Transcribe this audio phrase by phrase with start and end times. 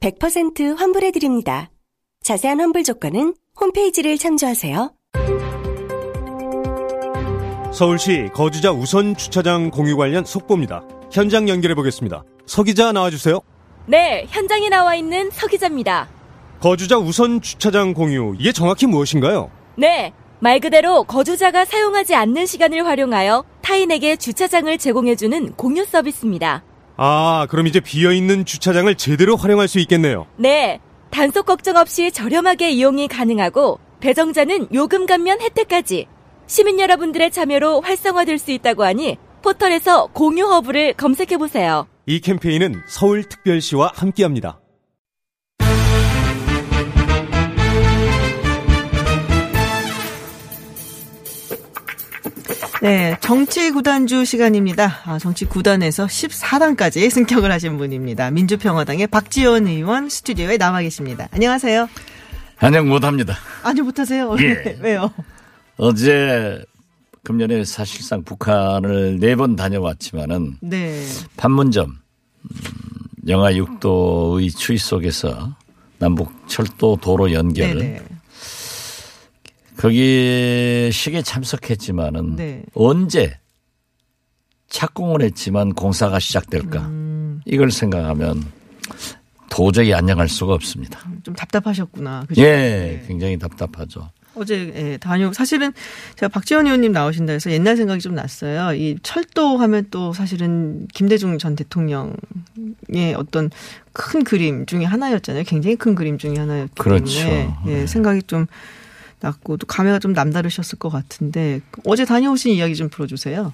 [0.00, 1.70] 100% 환불해드립니다.
[2.22, 4.92] 자세한 환불 조건은 홈페이지를 참조하세요.
[7.72, 10.84] 서울시 거주자 우선 주차장 공유 관련 속보입니다.
[11.10, 12.22] 현장 연결해 보겠습니다.
[12.46, 13.40] 서 기자 나와주세요.
[13.86, 16.08] 네, 현장에 나와 있는 서 기자입니다.
[16.60, 19.50] 거주자 우선 주차장 공유 이게 정확히 무엇인가요?
[19.76, 26.62] 네, 말 그대로 거주자가 사용하지 않는 시간을 활용하여 타인에게 주차장을 제공해주는 공유 서비스입니다.
[26.96, 30.26] 아, 그럼 이제 비어 있는 주차장을 제대로 활용할 수 있겠네요.
[30.36, 30.80] 네,
[31.10, 36.06] 단속 걱정 없이 저렴하게 이용이 가능하고 배정자는 요금 감면 혜택까지
[36.46, 41.86] 시민 여러분들의 참여로 활성화될 수 있다고 하니 포털에서 공유 허브를 검색해 보세요.
[42.06, 44.60] 이 캠페인은 서울특별시와 함께합니다.
[52.84, 55.00] 네, 정치 구단주 시간입니다.
[55.06, 58.30] 아, 정치 구단에서 14단까지 승격을 하신 분입니다.
[58.30, 61.26] 민주평화당의 박지원 의원 스튜디오에 나와 계십니다.
[61.30, 61.88] 안녕하세요.
[62.58, 63.36] 안녕 못합니다.
[63.62, 64.36] 아니 못하세요.
[64.38, 64.76] 예.
[64.84, 65.10] 왜요?
[65.78, 66.62] 어제
[67.22, 71.02] 금년에 사실상 북한을 네 번 다녀왔지만은 네.
[71.38, 72.48] 판문점 음,
[73.26, 75.56] 영하 6도의 추위 속에서
[75.98, 78.02] 남북 철도 도로 연결 네네.
[79.76, 82.62] 거기 시기에 참석했지만은 네.
[82.74, 83.38] 언제
[84.68, 87.40] 착공을 했지만 공사가 시작될까 음.
[87.44, 88.44] 이걸 생각하면
[89.50, 91.00] 도저히 안녕할 수가 없습니다.
[91.22, 92.24] 좀 답답하셨구나.
[92.26, 92.42] 그죠?
[92.42, 93.04] 예, 네.
[93.06, 94.10] 굉장히 답답하죠.
[94.34, 95.72] 어제 예, 다녀 사실은
[96.16, 98.74] 제가 박지원 의원님 나오신다 해서 옛날 생각이 좀 났어요.
[98.74, 102.14] 이 철도 하면 또 사실은 김대중 전 대통령의
[103.16, 103.50] 어떤
[103.92, 105.44] 큰 그림 중에 하나였잖아요.
[105.46, 107.20] 굉장히 큰 그림 중에 하나였기 그렇죠.
[107.20, 107.86] 때문에 예, 네.
[107.86, 108.46] 생각이 좀
[109.24, 113.52] 났고 또 감회가 좀 남다르셨을 것 같은데 어제 다녀오신 이야기 좀 풀어주세요.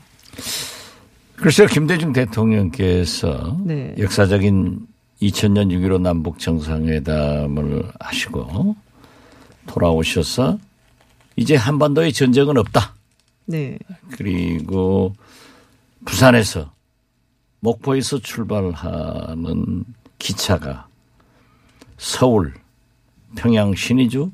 [1.36, 3.94] 글쎄요, 김대중 대통령께서 네.
[3.98, 4.86] 역사적인
[5.22, 8.76] 2000년 6.15 남북 정상회담을 하시고
[9.66, 10.58] 돌아오셔서
[11.36, 12.94] 이제 한반도에 전쟁은 없다.
[13.46, 13.78] 네,
[14.10, 15.14] 그리고
[16.04, 16.72] 부산에서
[17.60, 19.84] 목포에서 출발하는
[20.18, 20.86] 기차가
[21.98, 22.54] 서울,
[23.36, 24.30] 평양 신의주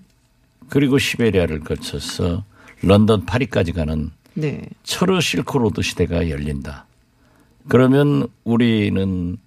[0.68, 2.44] 그리고 시베리아를 거쳐서
[2.82, 6.86] 런던 파리까지 가는 네, 철의 실크로드 시대가 열린다.
[7.68, 9.38] 그러면 우리는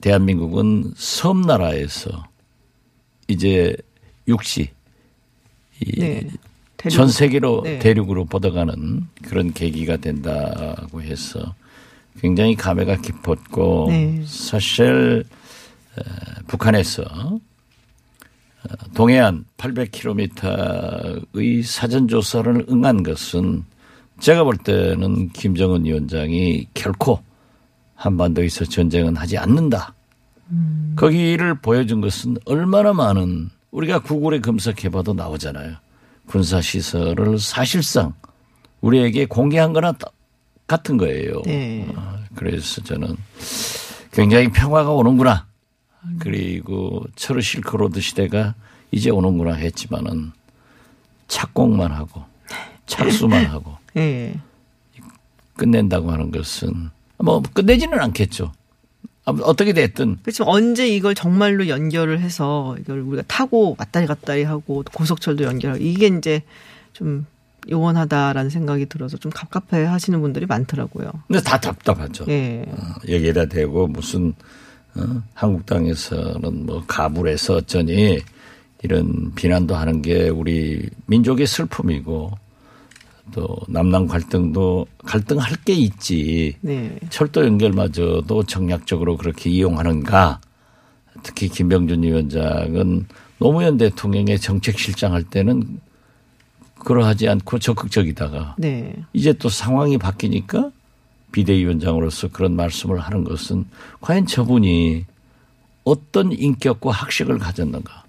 [0.00, 2.24] 대한민국은 섬나라에서
[3.28, 3.76] 이제
[4.28, 4.70] 육지
[5.80, 6.28] 이 네.
[6.90, 7.78] 전 세계로 네.
[7.78, 11.54] 대륙으로 뻗어가는 그런 계기가 된다고 해서
[12.20, 14.22] 굉장히 감회가 깊었고 네.
[14.26, 15.24] 사실
[15.98, 16.02] 에,
[16.46, 17.38] 북한에서 어,
[18.94, 23.64] 동해안 800km의 사전 조사를 응한 것은
[24.20, 27.22] 제가 볼 때는 김정은 위원장이 결코
[27.94, 29.94] 한반도에서 전쟁은 하지 않는다.
[30.96, 35.74] 거기를 보여준 것은 얼마나 많은 우리가 구글에 검색해봐도 나오잖아요.
[36.26, 38.12] 군사 시설을 사실상
[38.80, 40.08] 우리에게 공개한 거나 따-
[40.66, 41.42] 같은 거예요.
[41.44, 41.86] 네.
[41.96, 43.16] 아, 그래서 저는
[44.12, 45.46] 굉장히 평화가 오는구나.
[46.18, 48.54] 그리고 철의 실크로드 시대가
[48.90, 50.32] 이제 오는구나 했지만은
[51.28, 52.24] 착공만 하고
[52.86, 54.34] 착수만 하고 예.
[55.56, 58.52] 끝낸다고 하는 것은 뭐 끝내지는 않겠죠.
[59.24, 64.92] 어떻게 됐든 그렇지만 언제 이걸 정말로 연결을 해서 이걸 우리가 타고 왔다리 갔다리 하고 또
[64.92, 66.42] 고속철도 연결하고 이게 이제
[66.92, 67.26] 좀
[67.68, 71.10] 요원하다라는 생각이 들어서 좀 갑갑해 하시는 분들이 많더라고요.
[71.26, 72.24] 근데 다 답답하죠.
[72.28, 72.64] 예.
[72.68, 72.76] 어,
[73.08, 74.34] 여기에다 대고 무슨
[74.96, 75.22] 어?
[75.34, 78.20] 한국당에서는 뭐 가불해서 어쩌니
[78.82, 82.32] 이런 비난도 하는 게 우리 민족의 슬픔이고
[83.32, 86.56] 또 남남 갈등도 갈등할 게 있지.
[86.60, 86.98] 네.
[87.10, 90.40] 철도 연결마저도 정략적으로 그렇게 이용하는가.
[91.22, 93.06] 특히 김병준 위원장은
[93.38, 95.80] 노무현 대통령의 정책실장 할 때는
[96.84, 98.94] 그러하지 않고 적극적이다가 네.
[99.12, 100.70] 이제 또 상황이 바뀌니까
[101.36, 103.66] 비대위원장으로서 그런 말씀을 하는 것은
[104.00, 105.04] 과연 저분이
[105.84, 108.04] 어떤 인격과 학식을 가졌는가.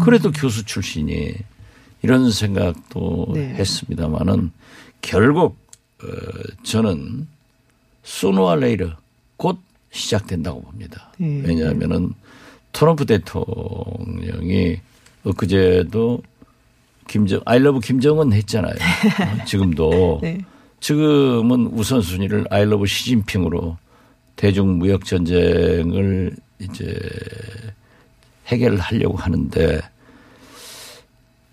[0.00, 1.34] 그래도 교수 출신이
[2.02, 3.54] 이런 생각도 네.
[3.54, 4.50] 했습니다마는
[5.02, 5.58] 결국
[6.02, 6.06] 어,
[6.62, 7.28] 저는
[8.02, 8.92] 소노와 레이르
[9.36, 9.58] 곧
[9.90, 11.12] 시작된다고 봅니다.
[11.18, 11.42] 네.
[11.44, 12.14] 왜냐하면은
[12.72, 14.80] 트럼프 대통령이
[15.24, 16.22] 엊그제도
[17.08, 18.72] 김정 아이러브 김정은 했잖아요.
[19.42, 20.38] 어, 지금도 네.
[20.80, 23.76] 지금은 우선순위를 아이러브 시진핑으로
[24.36, 26.98] 대중 무역 전쟁을 이제
[28.46, 29.80] 해결하려고 하는데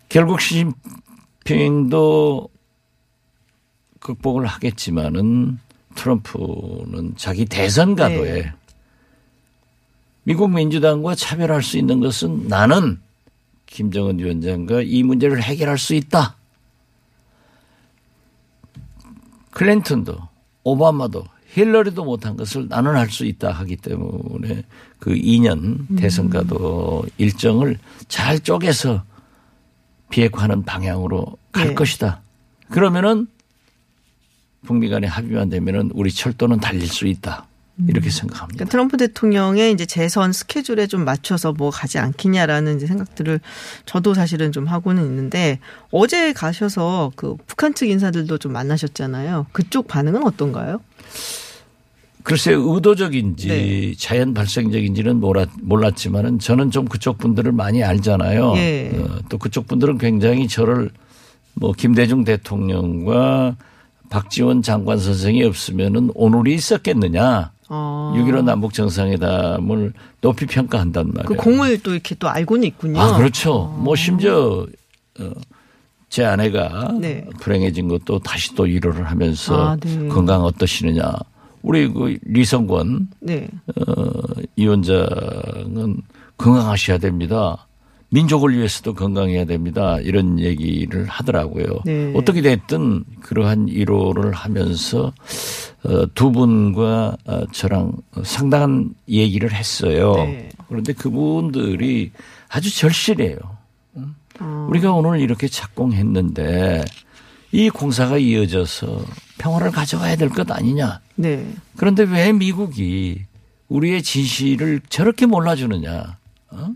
[0.10, 0.40] 결국
[1.44, 2.50] 시진핑도
[4.00, 5.60] 극복을 하겠지만은
[5.96, 8.54] 트럼프는 자기 대선 가도에 네.
[10.24, 13.00] 미국 민주당과 차별할 수 있는 것은 나는
[13.66, 16.37] 김정은 위원장과 이 문제를 해결할 수 있다.
[19.58, 20.16] 클린턴도
[20.64, 24.64] 오바마도 힐러리도 못한 것을 나는 할 수 있다 하기 때문에
[25.00, 29.04] 그 2년 대선가도 일정을 잘 쪼개서
[30.12, 31.74] 비핵화하는 방향으로 갈 네.
[31.74, 32.22] 것이다.
[32.70, 33.28] 그러면은
[34.64, 37.48] 북미 간에 합의만 되면은 우리 철도는 달릴 수 있다.
[37.88, 38.66] 이렇게 생각합니다.
[38.66, 43.40] 그러니까 트럼프 대통령의 이제 재선 스케줄에 좀 맞춰서 뭐 가지 않겠냐라는 이제 생각들을
[43.86, 45.60] 저도 사실은 좀 하고는 있는데
[45.92, 49.48] 어제 가셔서 그 북한 측 인사들도 좀 만나셨잖아요.
[49.52, 50.80] 그쪽 반응은 어떤가요?
[52.24, 53.94] 글쎄 의도적인지 네.
[53.98, 58.54] 자연 발생적인지는 몰랐, 몰랐지만은 저는 좀 그쪽 분들을 많이 알잖아요.
[58.58, 58.92] 예.
[58.96, 60.90] 어, 또 그쪽 분들은 굉장히 저를
[61.54, 63.56] 뭐 김대중 대통령과
[64.10, 67.52] 박지원 장관 선생이 없으면은 오늘이 있었겠느냐.
[67.70, 68.14] 어.
[68.16, 71.26] 6.15 남북 정상회담을 높이 평가한단 말이에요.
[71.28, 73.00] 그 공을 또 이렇게 또 알고는 있군요.
[73.00, 73.76] 아, 그렇죠.
[73.80, 74.66] 뭐 심지어
[75.20, 75.32] 어,
[76.10, 77.26] 제 아내가 네.
[77.42, 80.08] 불행해진 것도 다시 또 위로를 하면서 아, 네.
[80.08, 81.14] 건강 어떠시느냐.
[81.64, 83.48] 우리 그 리성권 네.
[83.76, 84.04] 어,
[84.56, 86.02] 위원장은
[86.38, 87.68] 건강하셔야 됩니다.
[88.10, 90.00] 민족을 위해서도 건강해야 됩니다.
[90.00, 91.82] 이런 얘기를 하더라고요.
[91.84, 92.14] 네.
[92.16, 95.14] 어떻게 됐든 그러한 위로를 하면서 어,
[96.14, 97.94] 두 분과 어, 저랑
[98.24, 100.14] 상당한 얘기를 했어요.
[100.16, 100.50] 네.
[100.68, 102.12] 그런데 그분들이
[102.50, 103.38] 아주 절실해요.
[104.40, 104.68] 어.
[104.70, 106.84] 우리가 오늘 이렇게 착공했는데
[107.52, 109.06] 이 공사가 이어져서
[109.38, 111.00] 평화를 가져와야 될 것 아니냐.
[111.16, 111.48] 네.
[111.78, 113.26] 그런데 왜 미국이
[113.70, 116.18] 우리의 진실을 저렇게 몰라주느냐?
[116.52, 116.70] 어?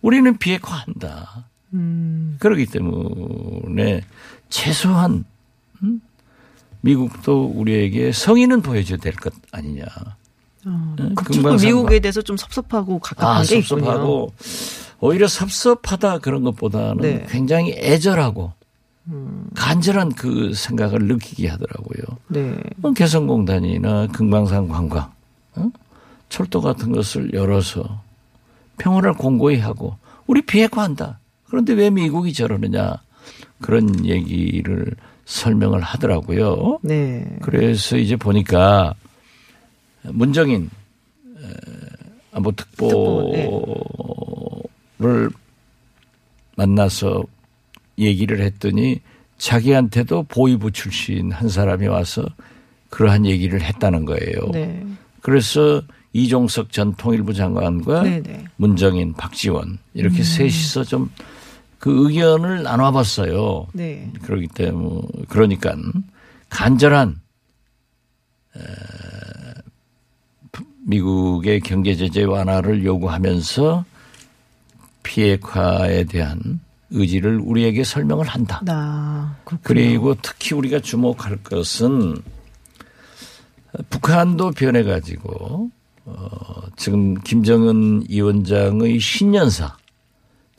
[0.00, 1.44] 우리는 비핵화한다.
[1.74, 2.36] 음.
[2.38, 4.02] 그렇기 때문에
[4.50, 5.24] 최소한
[5.82, 6.00] 음?
[6.82, 9.84] 미국도 우리에게 성의는 보여줘야 될 것 아니냐.
[10.66, 10.94] 어.
[10.98, 13.80] 네, 그쪽도 금강산 미국에 대해서 좀 섭섭하고 갑갑한 아, 게 있군요.
[13.80, 14.32] 섭섭하고
[15.00, 17.14] 오히려 섭섭하다 그런 것보다는 네.
[17.16, 17.26] 음.
[17.28, 18.52] 굉장히 애절하고
[19.56, 22.18] 간절한 그 생각을 느끼게 하더라고요.
[22.28, 22.56] 네.
[22.76, 25.10] 뭐 개성공단이나 금강산 관광,
[25.56, 25.70] 어?
[26.28, 28.00] 철도 같은 것을 열어서
[28.78, 29.96] 평화를 공고히 하고
[30.28, 31.18] 우리 비핵화한다.
[31.48, 32.94] 그런데 왜 미국이 저러느냐
[33.60, 36.78] 그런 얘기를 설명을 하더라고요.
[36.82, 37.24] 네.
[37.42, 38.94] 그래서 이제 보니까
[40.02, 40.70] 문정인
[41.38, 41.46] 에,
[42.32, 43.48] 안보 특보를
[46.56, 47.24] 만나서
[47.98, 49.00] 얘기를 했더니
[49.38, 52.24] 자기한테도 보위부 출신 한 사람이 와서
[52.90, 54.50] 그러한 얘기를 했다는 거예요.
[54.52, 54.84] 네.
[55.20, 55.82] 그래서
[56.12, 58.44] 이종석 전 통일부 장관과 네, 네.
[58.56, 61.10] 문정인, 박지원 이렇게 셋이서 좀
[61.82, 63.66] 그 의견을 나눠봤어요.
[63.72, 64.08] 네.
[64.22, 65.74] 그러기 때문에 그러니까
[66.48, 67.20] 간절한
[68.56, 68.60] 에,
[70.86, 73.84] 미국의 경제 제재 완화를 요구하면서
[75.02, 76.60] 비핵화에 대한
[76.90, 78.60] 의지를 우리에게 설명을 한다.
[78.64, 79.64] 나 그렇군요.
[79.64, 82.16] 그리고 특히 우리가 주목할 것은
[83.90, 85.68] 북한도 변해가지고
[86.04, 89.81] 어, 지금 김정은 위원장의 신년사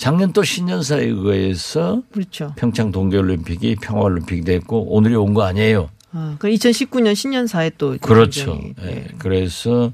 [0.03, 2.51] 작년 또 신년사에 의해서 그렇죠.
[2.57, 5.89] 평창 동계올림픽이 평화올림픽이 됐고 오늘이 온 거 아니에요.
[6.11, 8.59] 아, 그 2019년 신년사에 또 그렇죠.
[8.81, 9.07] 예, 네.
[9.17, 9.93] 그래서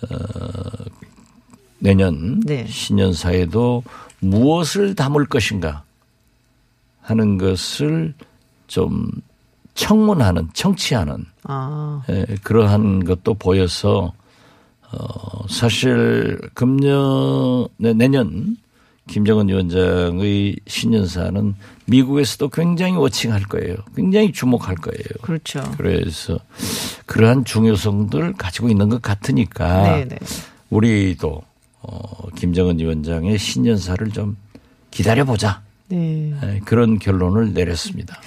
[0.00, 0.16] 어,
[1.80, 2.66] 내년 네.
[2.66, 3.84] 신년사에도
[4.20, 5.82] 무엇을 담을 것인가
[7.02, 8.14] 하는 것을
[8.68, 9.10] 좀
[9.74, 14.14] 청문하는 청취하는 아, 예, 그러한 것도 보여서
[14.90, 18.56] 어, 사실 금년 네, 내년
[19.08, 21.54] 김정은 위원장의 신년사는
[21.86, 23.76] 미국에서도 굉장히 워칭할 거예요.
[23.96, 25.04] 굉장히 주목할 거예요.
[25.22, 25.62] 그렇죠.
[25.76, 26.38] 그래서
[27.06, 30.18] 그러한 중요성들 가지고 있는 것 같으니까 네, 네.
[30.70, 31.42] 우리도
[31.80, 34.36] 어, 김정은 위원장의 신년사를 좀
[34.90, 35.62] 기다려보자.
[35.88, 36.32] 네.
[36.42, 38.20] 예, 그런 결론을 내렸습니다.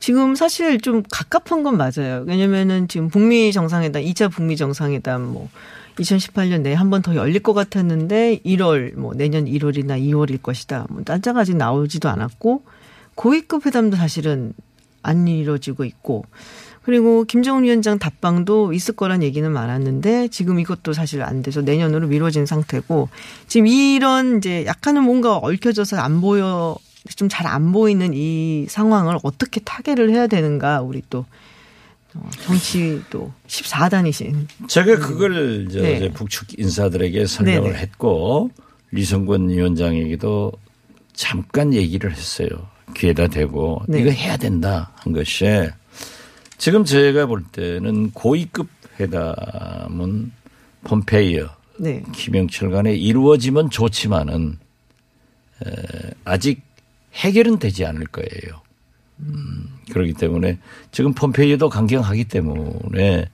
[0.00, 2.24] 지금 사실 좀 갑갑한 건 맞아요.
[2.26, 5.48] 왜냐면은 지금 북미 정상회담, 2차 북미 정상회담 뭐
[5.98, 10.86] 2018년 내에 한 번 더 열릴 것 같았는데 1월 뭐 내년 1월이나 2월일 것이다.
[10.90, 12.62] 뭐 단자가 아직 나오지도 않았고
[13.14, 14.52] 고위급 회담도 사실은
[15.02, 16.24] 안 이루어지고 있고
[16.82, 22.46] 그리고 김정은 위원장 답방도 있을 거란 얘기는 많았는데 지금 이것도 사실 안 돼서 내년으로 미뤄진
[22.46, 23.08] 상태고
[23.46, 26.76] 지금 이런 이제 약간은 뭔가 얽혀져서 안 보여
[27.16, 31.24] 좀 잘 안 보이는 이 상황을 어떻게 타개를 해야 되는가 우리 또 어,
[32.40, 35.96] 정치 또 14단이신 제가 그걸 저 네.
[35.96, 37.78] 이제 북측 인사들에게 설명을 네네.
[37.78, 38.50] 했고
[38.90, 40.52] 리성권 위원장에게도
[41.14, 42.48] 잠깐 얘기를 했어요.
[42.94, 44.00] 귀에다 대고 네.
[44.00, 45.46] 이거 해야 된다 한 것이
[46.58, 48.68] 지금 제가 볼 때는 고위급
[49.00, 50.32] 회담은
[50.84, 52.02] 폼페이어 네.
[52.12, 54.58] 김영철 간에 이루어지면 좋지만은
[55.64, 56.62] 에, 아직
[57.14, 58.62] 해결은 되지 않을 거예요.
[59.22, 60.58] 음, 그렇기 때문에
[60.90, 63.28] 지금 폼페이어도 강경하기 때문에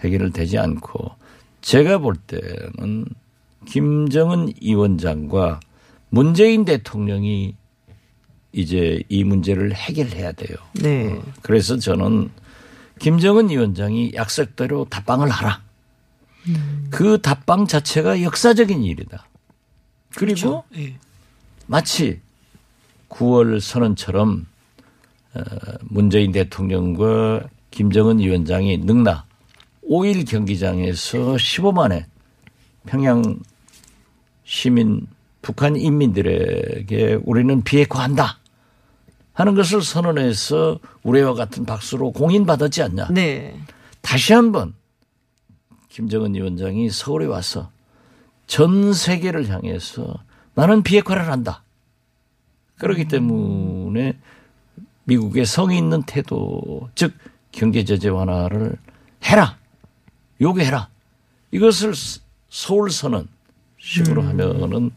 [0.00, 1.12] 해결을 되지 않고
[1.60, 3.06] 제가 볼 때는
[3.66, 5.60] 김정은 위원장과
[6.08, 7.54] 문재인 대통령이
[8.52, 10.56] 이제 이 문제를 해결해야 돼요.
[10.74, 11.20] 네.
[11.42, 12.30] 그래서 저는
[12.98, 15.62] 김정은 위원장이 약속대로 답방을 하라.
[16.90, 19.26] 그 답방 자체가 역사적인 일이다.
[20.16, 20.64] 그리고
[21.66, 22.20] 마치
[23.08, 24.50] 9월 선언처럼 어,
[25.82, 29.24] 문재인 대통령과 김정은 위원장이 능나
[29.88, 32.04] 5일 경기장에서 15만의
[32.86, 33.38] 평양
[34.44, 35.06] 시민
[35.42, 38.38] 북한 인민들에게 우리는 비핵화한다
[39.32, 43.08] 하는 것을 선언해서 우리와 같은 박수로 공인받았지 않냐.
[43.10, 43.58] 네.
[44.02, 44.74] 다시 한번
[45.88, 47.70] 김정은 위원장이 서울에 와서
[48.46, 50.14] 전 세계를 향해서
[50.54, 51.62] 나는 비핵화를 한다.
[52.76, 54.18] 그렇기 때문에
[55.10, 57.12] 미국의 성의 있는 태도, 즉
[57.50, 58.76] 경제 제재 완화를
[59.24, 59.58] 해라.
[60.40, 60.88] 요구해라.
[61.50, 61.94] 이것을
[62.48, 63.26] 서울 선언
[63.78, 64.92] 식으로 하면은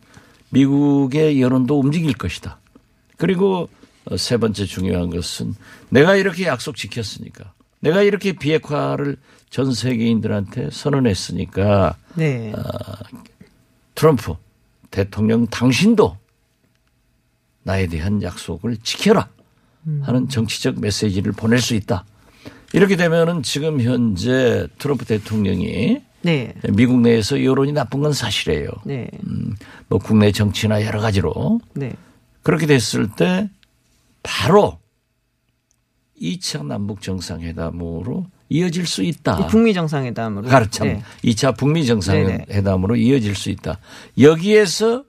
[0.50, 2.60] 미국의 여론도 움직일 것이다.
[3.18, 3.70] 그리고
[4.06, 5.56] 어, 세 번째 중요한 것은
[5.90, 9.18] 내가 이렇게 약속 지켰으니까 내가 이렇게 비핵화를
[9.50, 12.54] 전 세계인들한테 선언했으니까 네.
[13.96, 14.36] 트럼프
[14.92, 16.18] 대통령 당신도
[17.64, 19.30] 나에 대한 약속을 지켜라
[20.02, 22.06] 하는 정치적 메시지를 보낼 수 있다.
[22.74, 26.54] 이렇게 되면은 지금 현재 트럼프 대통령이 네.
[26.70, 28.70] 미국 내에서 여론이 나쁜 건 사실이에요.
[28.86, 29.10] 네.
[29.28, 29.56] 음,
[29.90, 31.94] 뭐 국내 정치나 여러 가지로 네.
[32.42, 33.50] 그렇게 됐을 때
[34.24, 34.80] 바로
[36.22, 39.48] 2차 남북 정상회담으로 이어질 수 있다.
[39.48, 40.48] 북미 정상회담으로.
[40.48, 41.04] 가르참 네.
[41.24, 41.86] 2차 북미.
[41.86, 43.80] 정상회담으로 이어질 수 있다.
[44.20, 45.04] 여기에서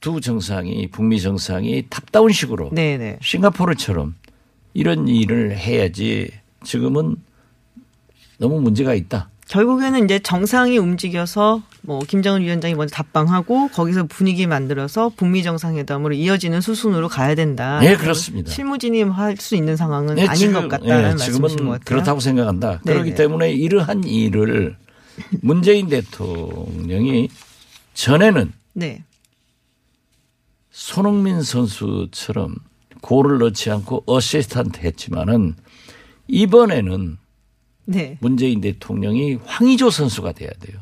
[0.00, 3.18] 두 정상이 북미 정상이 탑다운 식으로 네, 네.
[3.22, 4.14] 싱가포르처럼
[4.72, 6.30] 이런 일을 해야지
[6.64, 7.16] 지금은
[8.38, 9.28] 너무 문제가 있다.
[9.48, 16.60] 결국에는 이제 정상이 움직여서 뭐 김정은 위원장이 먼저 답방하고 거기서 분위기 만들어서 북미 정상회담으로 이어지는
[16.60, 17.80] 수순으로 가야 된다.
[17.80, 18.50] 네, 그렇습니다.
[18.50, 21.80] 실무진임 할 수 있는 상황은 네, 아닌 지금, 것 같다는 예, 말씀이신 것 같아요.
[21.84, 22.80] 그렇다고 생각한다.
[22.84, 22.98] 네네.
[23.00, 24.76] 그렇기 때문에 이러한 일을
[25.42, 27.28] 문재인 대통령이
[27.94, 29.02] 전에는 네.
[30.80, 32.56] 손흥민 선수처럼
[33.02, 35.54] 골을 넣지 않고 어시스트한테 했지만은
[36.26, 37.18] 이번에는
[37.84, 38.16] 네.
[38.22, 40.80] 문재인 대통령이 황의조 선수가 돼야 돼요.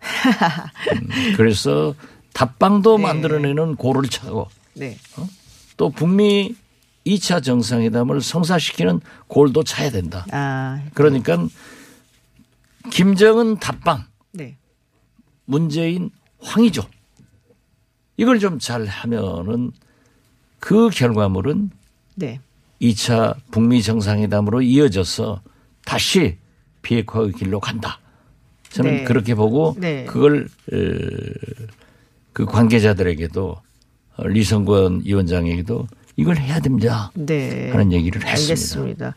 [0.94, 1.96] 음, 그래서
[2.32, 3.02] 답방도 네.
[3.02, 4.96] 만들어내는 골을 차고 네.
[5.76, 6.54] 또 북미
[7.04, 10.24] 2차 정상회담을 성사시키는 골도 차야 된다.
[10.30, 11.48] 아, 그러니까
[12.90, 14.56] 김정은 답방, 네.
[15.46, 16.84] 문재인 황의조
[18.22, 19.72] 이걸 좀 잘 하면은
[20.60, 21.70] 그 결과물은
[22.14, 22.38] 네.
[22.80, 25.42] 2차 북미 정상회담으로 이어져서
[25.84, 26.36] 다시
[26.82, 27.98] 비핵화의 길로 간다.
[28.70, 29.04] 저는 네.
[29.04, 30.04] 그렇게 보고 네.
[30.04, 30.76] 그걸 어,
[32.32, 33.56] 그 관계자들에게도
[34.16, 37.10] 어, 리성권 위원장에게도 이걸 해야 됩니다.
[37.14, 37.70] 네.
[37.72, 38.52] 하는 얘기를 했습니다.
[38.52, 39.14] 알겠습니다.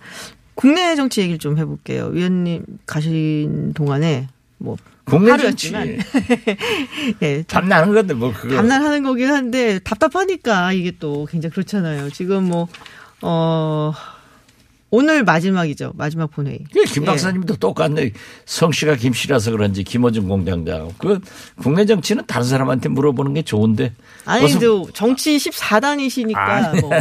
[0.56, 2.08] 국내 정치 얘기를 좀 해볼게요.
[2.08, 5.72] 위원님 가신 동안에 뭐 국내 정치
[7.22, 12.10] 예, 담나는 건데 뭐 그거 밤날 하는 거긴 한데 답답하니까 이게 또 굉장히 그렇잖아요.
[12.10, 12.68] 지금 뭐
[13.22, 13.94] 어.
[14.92, 15.92] 오늘 마지막이죠.
[15.96, 16.60] 마지막 본회의.
[16.74, 18.14] 예, 김 박사님도 똑같네.
[18.46, 20.90] 성씨가 김씨라서 그런지 김어준 공장장.
[20.98, 21.20] 그
[21.58, 23.94] 국내 정치는 다른 사람한테 물어보는 게 좋은데.
[24.24, 26.74] 아니, 저 정치 14단이시니까 아.
[26.80, 26.92] 뭐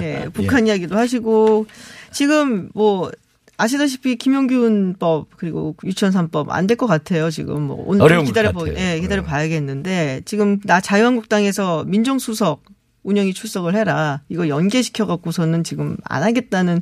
[0.00, 1.66] 예, 북한 이야기도 하시고
[2.10, 3.12] 지금 뭐
[3.56, 7.30] 아시다시피 김용균법 그리고 유치원 3법 안 될 것 같아요.
[7.30, 8.68] 지금 뭐 오늘 기다려 것 보.
[8.68, 9.28] 예, 기다려 네.
[9.28, 12.64] 봐야겠는데 지금 나 자유한국당에서 민정수석
[13.04, 14.22] 운영이 출석을 해라.
[14.28, 16.80] 이거 연계시켜 갖고서는 지금 안 하겠다는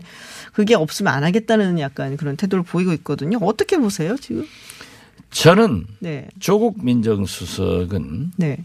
[0.52, 3.38] 그게 없으면 안 하겠다는 약간 그런 태도를 보이고 있거든요.
[3.42, 4.46] 어떻게 보세요, 지금?
[5.30, 6.28] 저는 네.
[6.38, 8.58] 조국 민정수석은 네.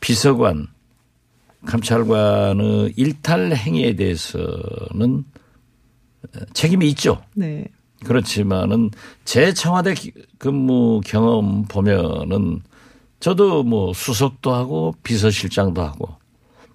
[0.00, 0.68] 비서관,
[1.66, 5.24] 감찰관의 일탈 행위에 대해서는
[6.52, 7.22] 책임이 있죠.
[7.34, 7.66] 네.
[8.04, 8.90] 그렇지만은
[9.24, 12.60] 제 청와대 기- 근무 경험 보면은
[13.20, 16.08] 저도 뭐 수석도 하고 비서실장도 하고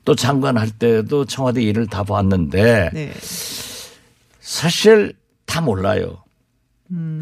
[0.05, 3.13] 또 장관 할 때도 청와대 일을 다 봤는데 네.
[4.39, 5.13] 사실
[5.45, 6.23] 다 몰라요.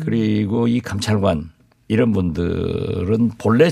[0.03, 1.49] 그리고 이 감찰관
[1.89, 3.69] 이런 분들은 본래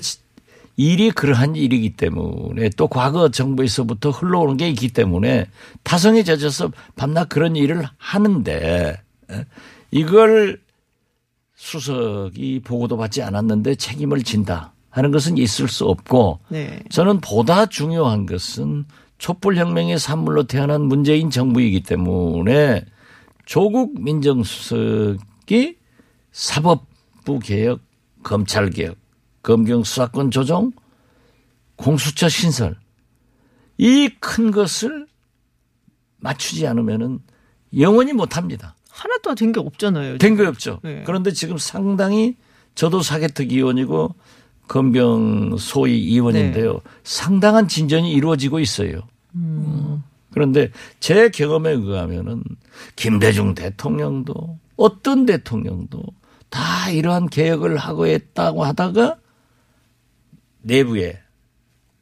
[0.78, 5.48] 일이 그러한 일이기 때문에 또 과거 정부에서부터 흘러오는 게 있기 때문에
[5.84, 8.98] 타성에 젖어서 밤낮 그런 일을 하는데
[9.32, 9.46] 에,
[9.92, 10.60] 이걸
[11.56, 16.82] 수석이 보고도 받지 않았는데 책임을 진다 하는 것은 있을 수 없고 네.
[16.90, 18.86] 저는 보다 중요한 것은
[19.18, 22.84] 촛불혁명의 산물로 태어난 문재인 정부이기 때문에
[23.46, 25.78] 조국 민정수석이
[26.32, 27.80] 사법부 개혁,
[28.24, 28.98] 검찰 개혁,
[29.46, 30.72] 검경 수사권 조정,
[31.76, 32.76] 공수처 신설
[33.78, 35.06] 이 큰 것을
[36.18, 37.20] 맞추지 않으면은
[37.78, 38.76] 영원히 못 합니다.
[38.90, 40.18] 하나도 된 게 없잖아요.
[40.18, 40.80] 된거 없죠.
[40.84, 41.04] 네.
[41.06, 42.36] 그런데 지금 상당히
[42.74, 44.16] 저도 사개특 위원이고
[44.68, 46.74] 검경 소위 위원인데요.
[46.74, 46.80] 네.
[47.04, 49.02] 상당한 진전이 이루어지고 있어요.
[49.36, 50.02] 음.
[50.32, 52.44] 그런데 제 경험에 의하면은
[52.96, 56.02] 김대중 대통령도 어떤 대통령도
[56.50, 59.18] 다 이러한 개혁을 하고 했다고 하다가
[60.66, 61.20] 내부에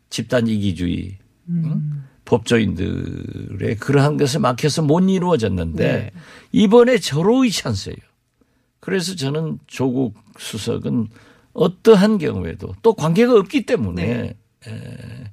[0.10, 1.18] 집단 이기주의
[1.50, 2.04] 응?
[2.26, 6.12] 법조인들의 그러한 것에 막혀서 못 이루어졌는데 네.
[6.52, 7.98] 이번에 저로의 찬스예요.
[8.80, 11.10] 그래서 저는 조국 수석은
[11.54, 14.36] 어떠한 경우에도 또 관계가 없기 때문에
[14.68, 15.24] 에,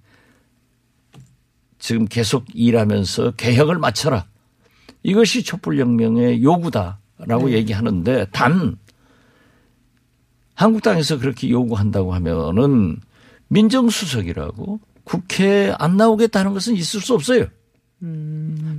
[1.78, 4.26] 지금 계속 일하면서 개혁을 마쳐라.
[5.02, 8.76] 이것이 촛불혁명의 요구다라고 얘기하는데 단
[10.54, 13.00] 한국당에서 그렇게 요구한다고 하면은
[13.50, 17.46] 민정수석이라고 국회에 안 나오겠다는 것은 있을 수 없어요.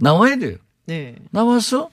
[0.02, 0.58] 나와야 돼요.
[0.86, 1.16] 네.
[1.30, 1.90] 나와서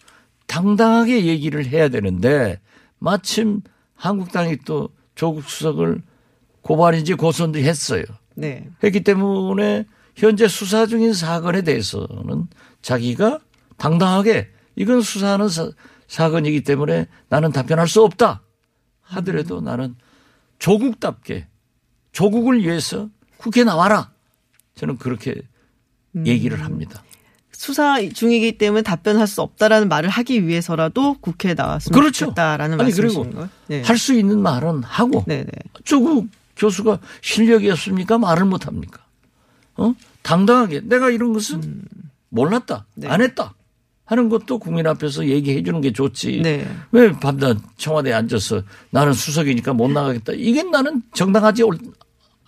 [0.47, 2.61] 당당하게 얘기를 해야 되는데
[2.99, 3.61] 마침
[3.95, 6.01] 한국당이 또 조국 수석을
[6.63, 8.05] 고발인지 고소인지 했어요.
[8.35, 8.69] 네.
[8.83, 12.47] 했기 때문에 현재 수사 중인 사건에 대해서는
[12.83, 13.41] 자기가
[13.77, 15.71] 당당하게 이건 수사하는 사,
[16.07, 18.43] 사건이기 때문에 나는 답변할 수 없다
[19.03, 19.97] 하더라도 나는
[20.59, 21.47] 조국답게
[22.23, 24.11] 조국을 위해서 국회 나와라
[24.75, 25.37] 저는 그렇게
[26.27, 27.05] 얘기를 합니다.
[27.53, 32.27] 수사 중이기 때문에 답변할 수 없다라는 말을 하기 위해서라도 국회에 나왔으면 그렇죠.
[32.27, 33.49] 좋겠다라는 아니, 말씀이신 거예요?
[33.69, 33.83] 네.
[33.83, 35.53] 할수 있는 말은 하고 네, 네.
[35.85, 36.27] 조국
[36.57, 38.19] 교수가 실력이 없습니까?
[38.19, 39.05] 말을 못 합니까?
[39.77, 39.95] 어?
[40.23, 41.83] 당당하게 내가 이런 것은
[42.31, 42.87] 몰랐다.
[42.95, 43.01] 음.
[43.01, 43.09] 네.
[43.09, 43.55] 안 했다.
[44.07, 46.41] 하는 것도 국민 앞에서 얘기해 주는 게 좋지.
[46.43, 46.67] 네.
[46.91, 50.33] 왜 밤낮 청와대에 앉아서 나는 수석이니까 못 나가겠다.
[50.33, 51.79] 이게 나는 정당하지 올-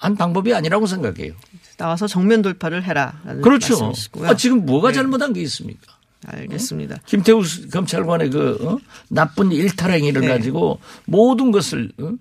[0.00, 1.34] 한 방법이 아니라고 생각해요.
[1.76, 3.74] 나와서 정면 돌파를 해라라는 그렇죠.
[3.74, 4.28] 말씀이시고요.
[4.28, 4.94] 아, 지금 뭐가 네.
[4.94, 5.92] 잘못한 게 있습니까?
[6.26, 6.98] 알겠습니다.
[7.06, 8.78] 김태우 수- 검찰관의 그 어?
[9.08, 10.28] 나쁜 일탈 행위를 네.
[10.28, 12.12] 가지고 모든 것을 어?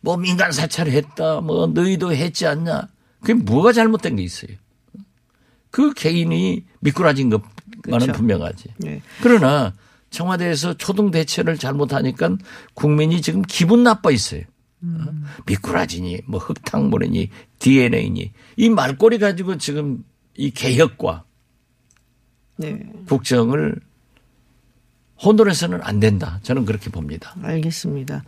[0.00, 2.88] 뭐 민간 사찰을 했다, 뭐 너희도 했지 않냐?
[3.20, 4.50] 그게 뭐가 잘못된 게 있어요?
[5.70, 7.44] 그 개인이 미꾸라진 것만은
[7.82, 8.12] 그렇죠.
[8.12, 8.64] 분명하지.
[8.78, 9.02] 네.
[9.22, 9.74] 그러나
[10.10, 12.36] 청와대에서 초등 대처를 잘못하니까
[12.74, 14.42] 국민이 지금 기분 나빠 있어요.
[14.82, 15.14] 어?
[15.46, 20.04] 미꾸라지니 뭐 흙탕물이니 DNA니 이 말꼬리 가지고 지금
[20.36, 21.24] 이 개혁과
[22.56, 22.80] 네.
[23.08, 23.76] 국정을
[25.22, 26.38] 혼돈해서는 안 된다.
[26.42, 27.34] 저는 그렇게 봅니다.
[27.42, 28.22] 알겠습니다.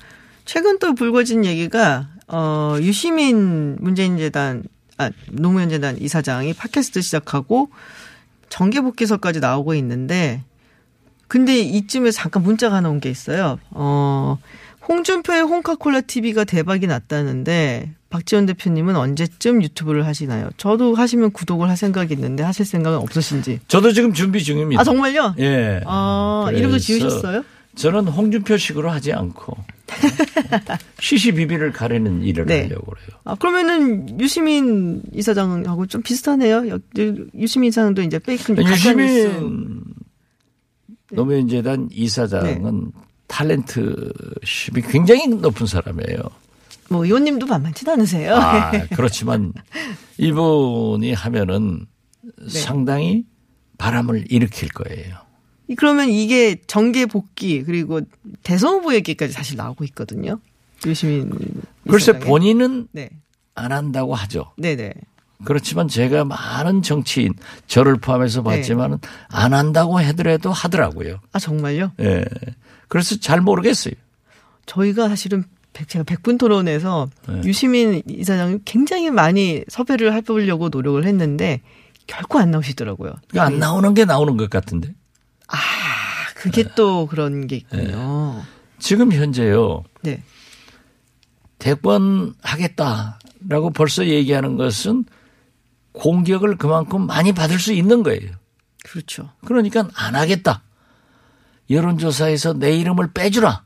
[0.45, 4.65] 최근 또 불거진 얘기가 어 유시민 문재인 재단
[4.99, 7.71] 아 노무현 재단 이사장이 팟캐스트 시작하고
[8.49, 10.43] 정계 복귀설까지 나오고 있는데
[11.29, 13.61] 근데 이쯤에 잠깐 문자가 하나 온 게 있어요.
[13.71, 14.39] 어
[15.01, 20.51] 홍준표의 홍카콜라 TV가 대박이 났다는데 박지원 대표님은 언제쯤 유튜브를 하시나요?
[20.57, 23.61] 저도 하시면 구독을 할 생각이 있는데 하실 생각은 없으신지.
[23.69, 24.81] 저도 지금 준비 중입니다.
[24.81, 25.37] 아 정말요?
[25.39, 25.81] 예.
[25.87, 27.45] 아 이름도 지으셨어요?
[27.77, 29.57] 저는 홍준표식으로 하지 않고
[31.01, 32.63] 시시비비를 가리는 일을 네.
[32.65, 33.21] 하려고 그래요.
[33.25, 36.69] 아, 그러면은 유시민 이사장하고 좀 비슷하네요.
[36.69, 36.79] 여-
[37.39, 38.73] 유시민 이사장도 이제 페이크 가짜뉴스.
[39.29, 39.85] 유시민
[41.13, 43.01] 노무현 재단 이사장은 네.
[43.31, 46.19] 탤런트십이 굉장히 높은 사람이에요.
[46.91, 48.35] 뭐 의원님도 만만치 않으세요.
[48.35, 49.53] 아, 그렇지만
[50.19, 51.87] 이분이 하면은
[52.23, 52.49] 네.
[52.49, 53.25] 상당히
[53.79, 55.17] 바람을 일으킬 거예요.
[55.77, 58.01] 그러면 이게 정계 복귀 그리고
[58.43, 60.41] 대선 후보 얘기까지 사실 나오고 있거든요.
[60.85, 61.31] 유시민
[61.89, 62.19] 글쎄.
[62.19, 63.11] 본인은 네.
[63.55, 64.53] 안 한다고 하죠.
[64.57, 64.93] 네네.
[65.45, 67.35] 그렇지만 제가 많은 정치인
[67.67, 68.57] 저를 포함해서 네.
[68.57, 71.21] 봤지만은 안 한다고 하더라도 하더라고요.
[71.33, 71.93] 아 정말요?
[72.01, 72.25] 예.
[72.91, 73.95] 그래서 잘 모르겠어요.
[74.67, 77.41] 저희가 사실은 백- 제가 백분 토론에서 네.
[77.45, 81.63] 유시민 이사장이 굉장히 많이 섭외를 해보려고 노력을 했는데
[82.09, 83.15] 결코 안 나오시더라고요.
[83.29, 84.93] 그러니까 안 나오는 게 나오는 것 같은데.
[86.35, 88.43] 그게 또 그런 게 있군요.
[88.81, 89.85] 지금 현재요.
[90.03, 90.23] 네.
[91.59, 95.05] 대권 하겠다라고 벌써 얘기하는 것은
[95.93, 98.33] 공격을 그만큼 많이 받을 수 있는 거예요.
[98.85, 99.31] 그렇죠.
[99.45, 100.63] 그러니까 안 하겠다.
[101.71, 103.65] 여론조사에서 내 이름을 빼주라.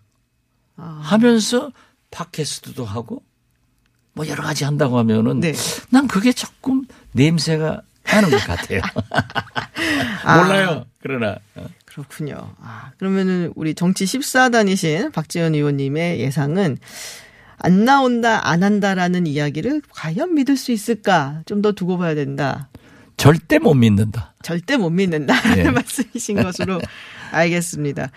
[0.77, 1.01] 아.
[1.03, 1.71] 하면서
[2.11, 3.23] 팟캐스트도 하고
[4.13, 5.53] 뭐 여러 가지 한다고 하면은 네.
[5.91, 8.81] 난 그게 조금 냄새가 나는 것 같아요.
[10.25, 10.43] 아.
[10.43, 10.85] 몰라요.
[11.01, 11.67] 그러나 어.
[11.85, 12.55] 그렇군요.
[12.61, 16.79] 아, 그러면은 우리 정치 14단이신 박지원 의원님의 예상은
[17.59, 21.43] 안 나온다, 안 한다라는 이야기를 과연 믿을 수 있을까?
[21.47, 22.69] 좀 더 두고 봐야 된다.
[23.17, 24.35] 절대 못 믿는다.
[24.43, 25.71] 절대 못 믿는다는 네.
[25.71, 26.81] 말씀이신 것으로
[27.35, 28.11] 알겠습니다.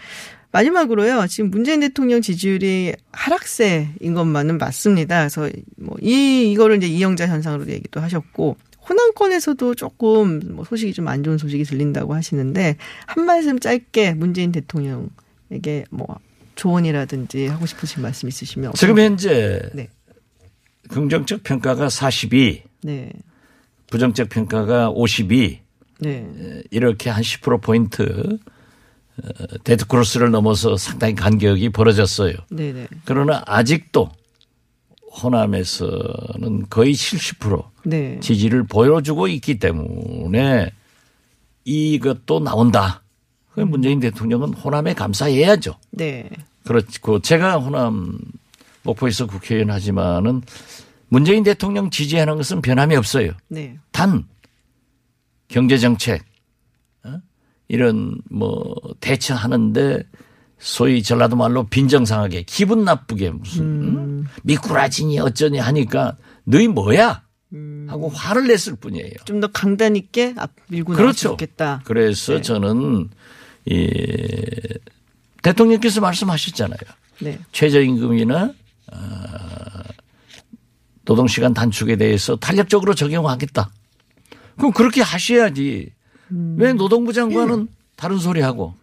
[0.52, 1.28] 마지막으로요.
[1.28, 5.20] 지금 문재인 대통령 지지율이 하락세인 것만은 맞습니다.
[5.20, 8.56] 그래서 뭐 이 이거를 이제 이영자 현상으로 얘기도 하셨고
[8.90, 15.84] 호남권에서도 조금 뭐 소식이 좀 안 좋은 소식이 들린다고 하시는데 한 말씀 짧게 문재인 대통령에게
[15.92, 16.08] 뭐
[16.56, 19.90] 조언이라든지 하고 싶으신 말씀 있으시면 지금 현재 네.
[20.90, 23.12] 긍정적 평가가 42, 네.
[23.92, 25.60] 부정적 평가가 52
[26.00, 26.64] 네.
[26.72, 28.57] 이렇게 한 10% 포인트 어,
[29.64, 32.34] 데드크로스를 넘어서 상당히 간격이 벌어졌어요.
[32.50, 32.88] 네, 네.
[33.06, 34.10] 그러나 아직도
[35.24, 38.20] 호남에서는 거의 70% 네.
[38.20, 40.72] 지지를 보여주고 있기 때문에
[41.66, 43.04] 이것도 나온다.
[43.54, 45.76] 그 문재인 대통령은 호남에 감사해야죠.
[45.92, 46.30] 네.
[46.64, 48.20] 그렇고 제가 호남
[48.84, 50.44] 목포에서 국회의원 하지만은
[51.10, 53.32] 문재인 대통령 지지하는 것은 변함이 없어요.
[53.48, 53.78] 네.
[53.92, 54.26] 단
[55.48, 56.37] 경제 정책 어?
[57.68, 60.04] 이런 뭐 대처하는데
[60.60, 64.26] 소위 전라도 말로 빈정상하게 기분 나쁘게 무슨 응?
[64.44, 67.24] 미꾸라지니 어쩌니 하니까 너희 뭐야
[67.88, 69.12] 하고 화를 냈을 뿐이에요.
[69.26, 71.30] 좀 더 강단 있게 앞 밀고 그렇죠.
[71.30, 71.82] 좋겠다.
[71.86, 72.42] 그래서 네.
[72.42, 73.10] 저는
[73.66, 73.90] 이
[75.44, 76.80] 대통령께서 말씀하셨잖아요.
[77.20, 77.40] 네.
[77.52, 78.54] 최저임금이나
[78.92, 78.98] 어,
[81.06, 83.70] 노동시간 단축에 대해서 탄력적으로 적용하겠다.
[84.58, 85.92] 그럼 그렇게 하셔야지.
[86.30, 88.74] 왜 노동부 장관은 다른 소리 하고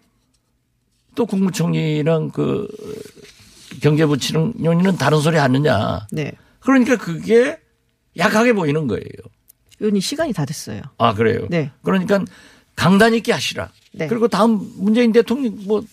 [1.15, 2.69] 또 국무총리랑 그
[3.81, 6.07] 경제부총리는 다른 소리 하느냐.
[6.11, 6.33] 네.
[6.61, 7.59] 그러니까 그게
[8.17, 9.05] 약하게 보이는 거예요.
[9.81, 10.83] 의원님 시간이 다 됐어요.
[10.99, 11.47] 아 그래요.
[11.51, 11.71] 네.
[11.83, 12.25] 그러니까
[12.77, 13.71] 강단 있게 하시라.
[13.93, 14.07] 네.
[14.09, 15.85] 그리고 다음 문재인 대통령 뭐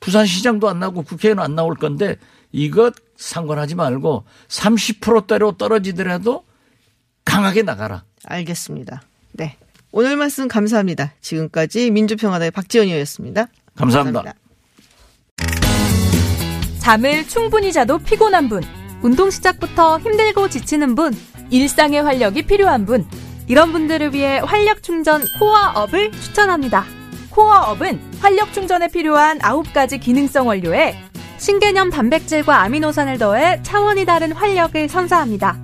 [0.00, 2.16] 부산시장도 안 나오고 국회에는 안 나올 건데
[2.52, 6.44] 이것 상관하지 말고 30%대로 떨어지더라도
[7.24, 8.04] 강하게 나가라.
[8.24, 9.02] 알겠습니다.
[9.32, 9.56] 네.
[9.98, 11.14] 오늘 말씀 감사합니다.
[11.22, 13.46] 지금까지 민주평화당의 박지원 의원이었습니다.
[13.76, 14.34] 감사합니다.
[16.80, 18.62] 잠을 충분히 자도 피곤한 분,
[19.00, 21.14] 운동 시작부터 힘들고 지치는 분,
[21.48, 23.06] 일상의 활력이 필요한 분,
[23.48, 26.84] 이런 분들을 위해 활력 충전 코어업을 추천합니다.
[27.30, 30.94] 코어업은 활력 충전에 필요한 9가지 기능성 원료에
[31.38, 35.58] 신개념 단백질과 아미노산을 더해 차원이 다른 활력을 선사합니다.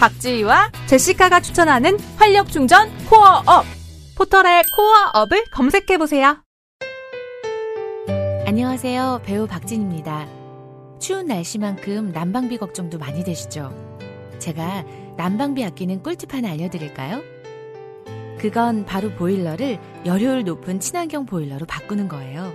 [0.00, 3.66] 박지희와 제시카가 추천하는 활력 충전 코어업.
[4.16, 6.42] 포털에 코어업을 검색해보세요.
[8.46, 9.20] 안녕하세요.
[9.24, 10.26] 배우 박진입니다.
[10.98, 13.74] 추운 날씨만큼 난방비 걱정도 많이 되시죠?
[14.38, 14.84] 제가
[15.18, 17.20] 난방비 아끼는 꿀팁 하나 알려드릴까요?
[18.38, 22.54] 그건 바로 보일러를 열효율 높은 친환경 보일러로 바꾸는 거예요.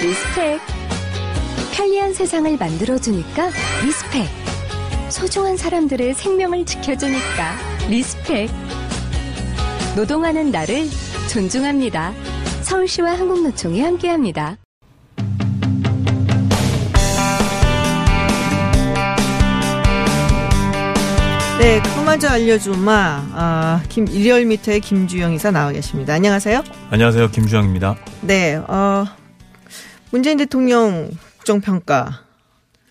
[0.00, 0.60] respect.
[1.72, 3.50] 편리한 세상을 만들어주니까
[3.84, 4.28] respect.
[5.08, 7.56] 소중한 사람들의 생명을 지켜주니까
[7.88, 8.50] respect.
[9.96, 10.88] 노동하는 나를
[11.32, 12.12] 존중합니다.
[12.62, 14.56] 서울시와 한국노총이 함께합니다.
[21.58, 22.92] 네, 그마저 알려주마.
[23.32, 26.14] 아, 김, 일열 미터의 김주영 이사 나와 계십니다.
[26.14, 26.62] 안녕하세요.
[26.90, 27.30] 안녕하세요.
[27.30, 27.96] 김주영입니다.
[28.20, 29.04] 네, 어,
[30.10, 32.24] 문재인 대통령 국정평가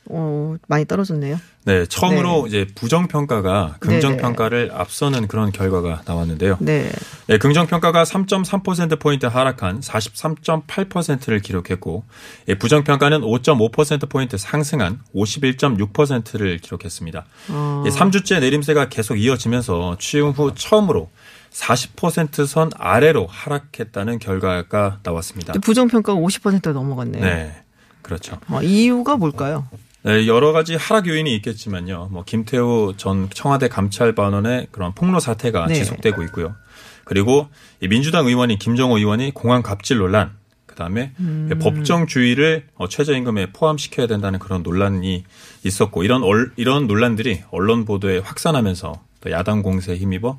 [0.10, 1.38] 어, 많이 떨어졌네요.
[1.68, 6.56] 네, 처음으로 이제 부정 평가가 긍정 평가를 앞서는 그런 결과가 나왔는데요.
[6.62, 6.90] 네.
[7.28, 12.06] 네, 긍정 평가가 3.3%포인트 하락한 43.8%를 기록했고,
[12.48, 17.26] 예, 부정 평가는 5.5%포인트 상승한 51.6%를 기록했습니다.
[17.50, 17.84] 어.
[17.86, 21.10] 예, 3주째 내림세가 계속 이어지면서 취임 후 처음으로
[21.52, 25.52] 40%선 아래로 하락했다는 결과가 나왔습니다.
[25.62, 27.26] 부정평가가 50%가 넘어갔네요.
[27.26, 27.56] 네.
[28.04, 28.38] 그렇죠.
[28.48, 29.68] 어, 이유가 뭘까요?
[30.08, 32.08] 네, 여러 가지 하락 요인이 있겠지만요.
[32.14, 35.74] 뭐 김태우 전 청와대 감찰반원의 그런 폭로 사태가 네.
[35.74, 36.56] 지속되고 있고요.
[37.04, 37.50] 그리고
[37.82, 40.32] 이 민주당 의원인 김정호 의원이 공항 갑질 논란,
[40.66, 41.50] 그다음에 음.
[41.62, 45.26] 법정주의를 어, 최저임금에 포함시켜야 된다는 그런 논란이
[45.66, 50.38] 있었고 이런 얼, 이런 논란들이 언론 보도에 확산하면서 또 야당 공세에 힘입어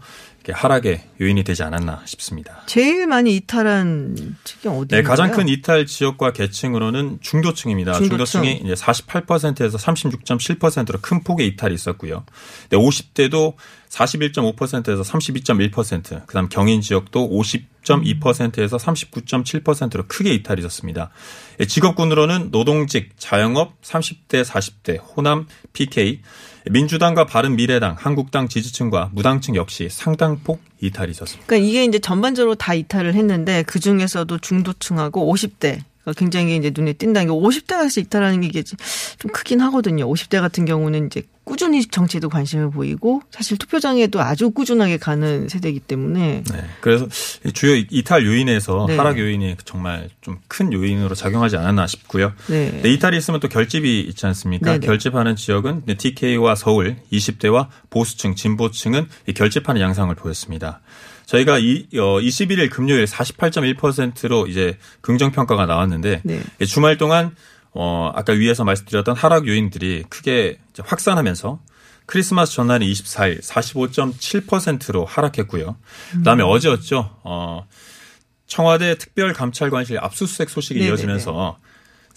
[0.52, 2.62] 하락의 요인이 되지 않았나 싶습니다.
[2.66, 4.86] 제일 많이 이탈한 측이 어디인가요?
[4.88, 7.92] 네, 가장 큰 이탈 지역과 계층으로는 중도층입니다.
[7.94, 8.42] 중도층.
[8.42, 12.24] 중도층이 이제 48%에서 36.7%로 큰 폭의 이탈이 있었고요.
[12.70, 13.54] 네, 50대도
[13.88, 21.10] 41.5%에서 32.1%, 그다음 경인 지역도 50.2%에서 39.7%로 크게 이탈이 있었습니다.
[21.60, 26.20] 예, 직업군으로는 노동직, 자영업, 30대, 40대, 호남, PK,
[26.70, 31.46] 민주당과 바른미래당, 한국당 지지층과 무당층 역시 상당폭 이탈이 있었습니다.
[31.46, 35.84] 그러니까 이게 이제 전반적으로 다 이탈을 했는데 그 중에서도 중도층하고 50대 가
[36.16, 38.76] 굉장히 이제 눈에 띈다는 게 50대가 사실 이탈하는 게 이게 좀
[39.32, 40.06] 크긴 하거든요.
[40.06, 46.42] 50대 같은 경우는 이제 꾸준히 정치에도 관심을 보이고 사실 투표장에도 아주 꾸준하게 가는 세대이기 때문에
[46.50, 46.64] 네.
[46.80, 47.06] 그래서
[47.46, 48.96] 이 주요 이탈 요인에서 네.
[48.96, 52.32] 하락 요인이 정말 좀 큰 요인으로 작용하지 않았나 싶고요.
[52.48, 52.80] 네.
[52.82, 54.72] 네, 이탈이 있으면 또 결집이 있지 않습니까?
[54.72, 54.86] 네네.
[54.86, 60.80] 결집하는 지역은 네, TK와 서울, 20대와 보수층, 진보층은 이 결집하는 양상을 보였습니다.
[61.28, 66.40] 저희가 이, 어, 21일 금요일 48.1%로 이제 긍정 평가가 나왔는데 네.
[66.58, 67.36] 이 주말 동안
[67.72, 71.60] 어, 아까 위에서 말씀드렸던 하락 요인들이 크게 확산하면서
[72.06, 75.76] 크리스마스 전날인 24일 45.7%로 하락했고요.
[76.12, 76.48] 그다음에 음.
[76.48, 77.18] 어제였죠.
[77.22, 77.66] 어,
[78.46, 80.90] 청와대 특별감찰관실 압수수색 소식이 네네네.
[80.90, 81.58] 이어지면서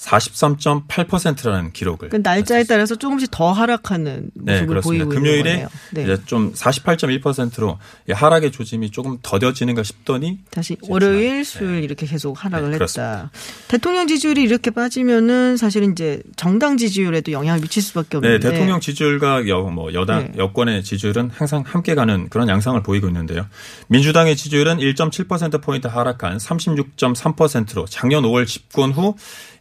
[0.02, 5.06] 43.8%라는 기록을 그 날짜에 따라서 조금씩 더 하락하는 모습을 네, 그렇습니다.
[5.06, 5.68] 보이고 금요일에 있는 거네요.
[5.92, 6.04] 네.
[6.04, 7.78] 이제 좀 48.1%로
[8.10, 12.78] 하락의 조짐이 조금 더뎌지는가 싶더니 다시 월요일, 수요일 이렇게 계속 하락을 네, 했다.
[12.78, 13.32] 그렇습니다.
[13.68, 18.50] 대통령 지지율이 이렇게 빠지면은 사실은 이제 정당 지지율에도 영향을 미칠 수밖에 네, 없는데.
[18.50, 20.38] 대통령 지지율과 여, 뭐 여당 네.
[20.38, 23.46] 여권의 지지율은 항상 함께 가는 그런 양상을 보이고 있는데요.
[23.88, 29.14] 민주당의 지지율은 1.7% 포인트 하락한 36.3%로 작년 5월 집권 후이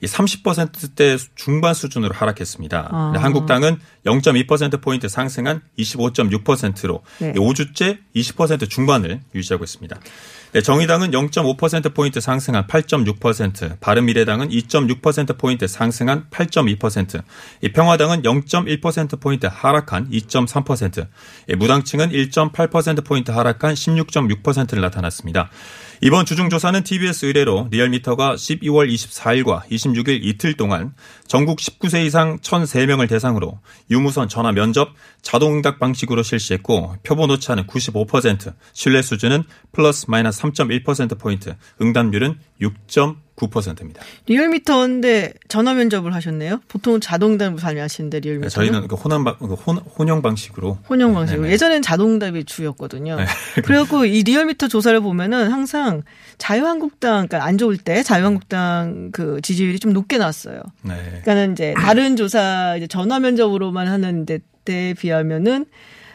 [0.03, 0.30] 30%
[0.95, 2.89] 대 중반 수준으로 하락했습니다.
[2.91, 3.11] 아.
[3.15, 7.33] 네, 한국당은 0.2% 포인트 상승한 25.6%로 네.
[7.33, 9.97] 5주째 20% 중반을 유지하고 있습니다.
[10.53, 17.23] 네, 정의당은 0.5% 포인트 상승한 8.6%, 바른미래당은 2.6% 포인트 상승한 8.2%,
[17.63, 21.07] 이 평화당은 0.1% 포인트 하락한 2.3%,
[21.51, 25.51] 예, 무당층은 1.8% 포인트 하락한 16.6%를 나타났습니다.
[26.03, 30.95] 이번 주중조사는 TBS 의뢰로 리얼미터가 12월 24일과 26일 이틀 동안
[31.27, 33.59] 전국 19세 이상 1,003명을 대상으로
[33.91, 42.39] 유무선 전화 면접 자동응답 방식으로 실시했고 표본 오차는 95%, 신뢰 수준은 플러스 마이너스 3.1%포인트, 응답률은
[42.61, 44.03] 6.9%입니다.
[44.27, 46.61] 리얼미터인데 전화 면접을 하셨네요.
[46.69, 48.49] 보통 자동답을 사용하시는데 리얼미터.
[48.51, 50.79] 저희는 그 혼합, 방- 그 혼, 혼용 방식으로.
[50.89, 51.43] 혼용 방식으로.
[51.43, 51.55] 네네.
[51.55, 53.17] 예전엔 자동답이 주였거든요.
[53.17, 53.25] 네.
[53.65, 56.03] 그래갖고 이 리얼미터 조사를 보면은 항상
[56.39, 60.61] 자유한국당, 그러니까 안 좋을 때 자유한국당 그 지지율이 좀 높게 나왔어요.
[60.83, 60.95] 네.
[61.23, 65.65] 그러니까는 이제 다른 조사 이제 전화 면접으로만 하는 데, 때 비하면은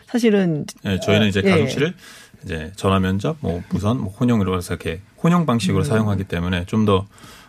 [0.07, 1.49] 사실은 네, 저희는 이제 예.
[1.49, 1.93] 가중치를
[2.45, 5.83] 이제 전화 면접, 뭐 무선, 뭐 혼용으로 해서 이렇게 혼용 방식으로 음.
[5.83, 7.07] 사용하기 때문에 좀 더,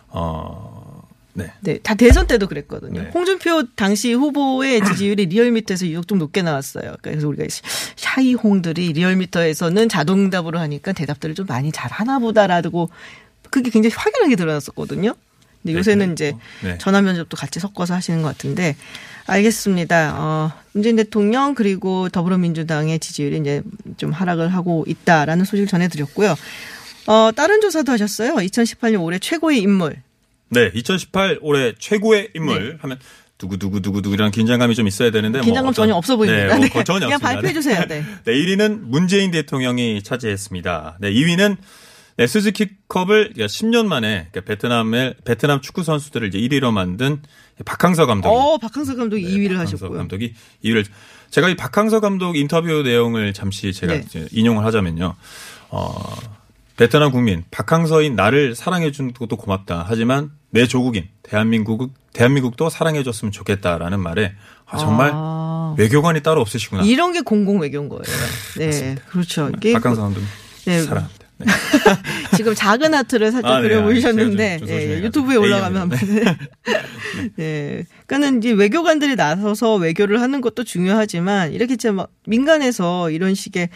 [0.09, 1.53] 어, 네.
[1.59, 3.03] 네, 다 대선 때도 그랬거든요.
[3.03, 3.11] 네.
[3.13, 6.95] 홍준표 당시 후보의 지지율이 리얼미터에서 유독 좀 높게 나왔어요.
[7.03, 7.45] 그래서 우리가
[7.95, 12.89] 샤이 홍들이 리얼미터에서는 자동답으로 하니까 대답들을 좀 많이 잘 하나 보다라고
[13.51, 15.13] 그게 굉장히 확연하게 드러났었거든요.
[15.61, 16.33] 근데 네, 요새는 이제
[16.63, 16.77] 네.
[16.79, 18.75] 전화 면접도 같이 섞어서 하시는 것 같은데
[19.27, 20.15] 알겠습니다.
[20.17, 23.61] 어, 문재인 대통령 그리고 더불어민주당의 지지율이 이제
[23.97, 26.35] 좀 하락을 하고 있다라는 소식을 전해드렸고요.
[27.07, 28.35] 어, 다른 조사도 하셨어요.
[28.35, 29.97] 2018년 올해 최고의 인물.
[30.49, 32.99] 네, 2018 올해 최고의 인물 하면
[33.37, 35.43] 두구두구두구두구이런 긴장감이 좀 있어야 되는데 네.
[35.45, 36.57] 긴장감 뭐 어떤- 전혀 없어 보입니다.
[36.57, 36.83] 네, 뭐 네.
[36.83, 37.19] 전혀 그냥 없습니다.
[37.19, 37.85] 발표해 주세요.
[37.87, 38.03] 네.
[38.23, 40.97] 네, 1위는 문재인 대통령이 차지했습니다.
[41.01, 41.57] 네, 2위는
[42.17, 47.21] 네, 스즈키컵을 10년 만에 베트남의 베트남 축구 선수들을 이제 1위로 만든
[47.63, 49.97] 박항서 감독이 어, 박항서 감독이 2위를 박항서 하셨고요.
[49.99, 50.33] 감독이
[50.65, 50.85] 2위를
[51.29, 54.25] 제가 이 박항서 감독 인터뷰 내용을 잠시 제가 네.
[54.31, 55.15] 인용을 하자면요.
[55.69, 56.15] 어,
[56.75, 59.85] 베트남 국민 박항서인 나를 사랑해 준 것도 고맙다.
[59.87, 64.33] 하지만 내 조국인 대한민국 대한민국도 사랑해 줬으면 좋겠다라는 말에
[64.65, 65.75] 아, 정말 아.
[65.77, 66.81] 외교관이 따로 없으시구나.
[66.81, 68.03] 이런 게 공공 외교인 거예요.
[68.57, 69.51] 네, 그렇죠.
[69.55, 70.23] 이게 박항서 감독
[70.65, 70.81] 네.
[70.81, 71.26] 사랑합니다.
[71.39, 71.45] 네.
[72.35, 73.67] 지금 작은 하트를 살짝 아, 네.
[73.69, 75.03] 그려 보이셨는데 제가 좀- 좀 예.
[75.03, 75.99] 유튜브에 올라가면 한번
[77.37, 77.85] 네.
[78.05, 83.69] 그러니까는 이제 외교관들이 나서서 외교를 하는 것도 중요하지만 이렇게 진짜 막 민간에서 이런 식의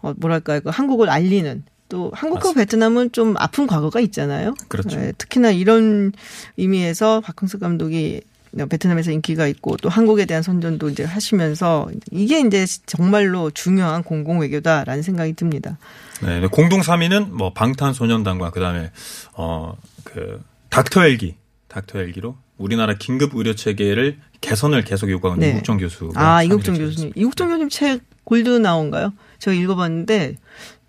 [0.00, 4.54] 어 뭐랄까 그 한국을 알리는 또 한국과 베트남은 좀 아픈 과거가 있잖아요.
[4.68, 4.98] 그렇죠.
[5.00, 6.12] 예, 특히나 이런
[6.56, 8.20] 의미에서 박흥석 감독이
[8.56, 15.02] 베트남에서 인기가 있고 또 한국에 대한 선전도 이제 하시면서 이게 이제 정말로 중요한 공공 외교다라는
[15.02, 15.76] 생각이 듭니다.
[16.22, 16.46] 네, 네.
[16.46, 18.90] 공동 3위는 뭐 방탄소년단과 그다음에
[19.34, 21.36] 어그 닥터 엘기,
[21.68, 25.50] 닥터 엘기로 우리나라 긴급 의료 체계를 개선을 계속 요구하는 네.
[25.50, 26.78] 이국정 교수가 아, 3위를 이국정.
[26.78, 27.12] 교수님.
[27.16, 29.12] 이국정 교수님 책 골드 나온가요?
[29.38, 30.36] 제가 읽어봤는데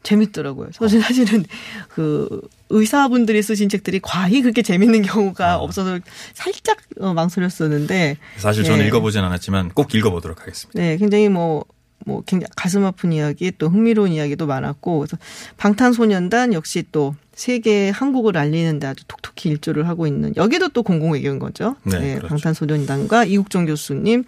[0.04, 0.70] 재밌더라고요.
[0.72, 1.44] 사실 사실은
[1.90, 5.56] 그 의사분들이 쓰신 책들이 과히 그렇게 재밌는 경우가 아.
[5.58, 6.00] 없어서
[6.34, 8.18] 살짝 어, 망설였었는데.
[8.38, 8.88] 사실 저는 네.
[8.88, 10.80] 읽어보진 않았지만 꼭 읽어보도록 하겠습니다.
[10.80, 11.66] 네, 굉장히 뭐,
[12.06, 15.18] 뭐, 굉장히 가슴 아픈 이야기, 또 흥미로운 이야기도 많았고, 그래서
[15.58, 21.76] 방탄소년단 역시 또 세계 한국을 알리는데 아주 톡톡히 일조를 하고 있는, 여기도 또 공공외교인 거죠.
[21.84, 22.28] 네, 그렇죠.
[22.28, 24.24] 방탄소년단과 이국정 교수님,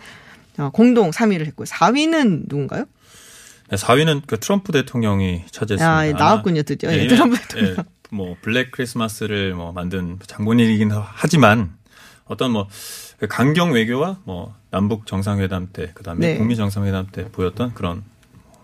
[0.57, 1.65] 어, 공동 3위를 했고요.
[1.65, 2.85] 4위는 누군가요?
[3.69, 5.97] 네, 4위는 그 트럼프 대통령이 차지했습니다.
[5.97, 6.91] 아, 예, 나왔군요, 드디어.
[6.91, 7.75] 예, 예, 트럼프 예, 대통령.
[7.77, 11.73] 예, 뭐 블랙 크리스마스를 뭐 만든 장본인이긴 하지만
[12.27, 12.67] 어떤 뭐
[13.29, 16.37] 강경 외교와 뭐 남북 정상회담 때 그다음에 네.
[16.37, 18.03] 북미 정상회담 때 보였던 그런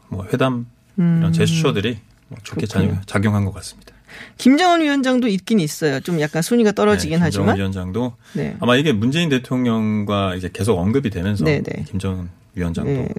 [0.09, 0.65] 뭐 회담
[0.99, 1.17] 음.
[1.19, 2.87] 이런 제스처들이 뭐 좋게 그렇군요.
[2.91, 3.93] 작용- 작용한 것 같습니다.
[4.37, 5.99] 김정은 위원장도 있긴 있어요.
[6.01, 7.47] 좀 약간 순위가 떨어지긴 네, 하지만.
[7.47, 8.55] 김정은 위원장도 네.
[8.59, 11.83] 아마 이게 문재인 대통령과 이제 계속 언급이 되면서 네, 네.
[11.89, 13.09] 김정은 위원장도 네,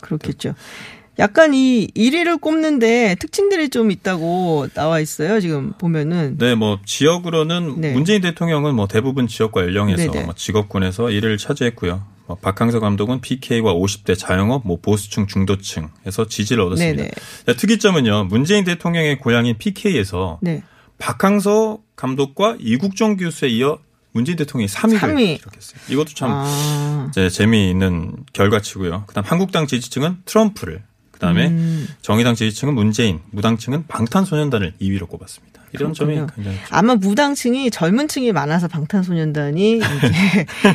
[0.00, 0.54] 그렇겠죠.
[1.20, 5.38] 약간 이 1위를 꼽는데 특징들이 좀 있다고 나와 있어요.
[5.40, 6.38] 지금 보면은.
[6.38, 7.92] 네, 뭐 지역으로는 네.
[7.92, 10.24] 문재인 대통령은 뭐 대부분 지역과 연령에서 네네.
[10.24, 12.02] 뭐 직업군에서 1위를 차지했고요.
[12.26, 17.02] 뭐 박항서 감독은 PK와 50대 자영업, 뭐 보수층, 중도층에서 지지를 얻었습니다.
[17.02, 17.10] 네네.
[17.46, 20.62] 자, 특이점은요, 문재인 대통령의 고향인 PK에서 네.
[20.98, 23.78] 박항서 감독과 이국종 교수에 이어
[24.12, 25.38] 문재인 대통령이 3위를 삼 위.
[25.38, 25.80] 기록했어요.
[25.88, 27.10] 이것도 참 아.
[27.30, 29.04] 재미있는 결과치고요.
[29.06, 30.82] 그다음 한국당 지지층은 트럼프를,
[31.20, 31.86] 그다음에 음.
[32.00, 35.60] 정의당 지지층은 문재인, 무당층은 방탄소년단을 2위로 꼽았습니다.
[35.72, 36.34] 이런 점이 그렇군요.
[36.34, 39.80] 굉장히 아마 무당층이 젊은 층이 많아서 방탄소년단이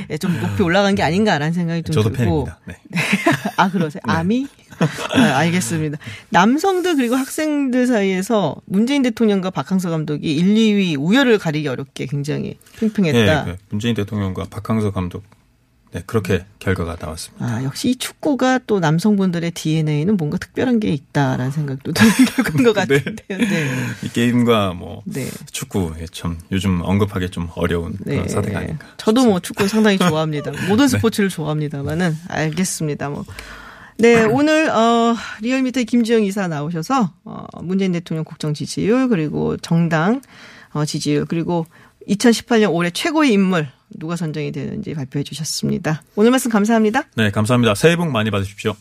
[0.07, 2.45] 이제 좀 높이 올라간 게 아닌가라는 생각이 좀 저도 들고.
[2.45, 2.59] 팬입니다.
[2.65, 2.77] 네.
[3.57, 4.01] 아 그러세요?
[4.05, 4.47] 아미?
[4.79, 5.97] 아, 알겠습니다.
[6.29, 13.45] 남성들 그리고 학생들 사이에서 문재인 대통령과 박항서 감독이 1, 2위 우열을 가리기 어렵게 굉장히 팽팽했다.
[13.45, 15.23] 네, 그 문재인 대통령과 박항서 감독
[15.95, 17.45] 네, 그렇게 결과가 나왔습니다.
[17.45, 23.15] 아, 역시 이 축구가 또 남성분들의 DNA는 뭔가 특별한 게 있다라는 생각도 결과인 것 같은데요.
[23.29, 23.69] 네.
[24.03, 25.29] 이 게임과 뭐 네.
[25.53, 28.85] 축구 예, 참 요즘 언급하기 좀 어려운 그런 사태가 아닌가.
[28.97, 30.51] 저도 뭐 축구 상당히 좋아합니다.
[30.67, 33.07] 모든 스포츠를 좋아합니다만은 알겠습니다.
[33.07, 33.23] 뭐.
[33.97, 40.19] 네, 오늘 어 리얼미터 김지영 이사 나오셔서 어 문재인 대통령 국정 지지율 그리고 정당
[40.73, 41.65] 어 지지율 그리고
[42.09, 46.03] 2018년 올해 최고의 인물 누가 선정이 되는지 발표해 주셨습니다.
[46.15, 47.03] 오늘 말씀 감사합니다.
[47.15, 47.75] 네, 감사합니다.
[47.75, 48.75] 새해 복 많이 받으십시오.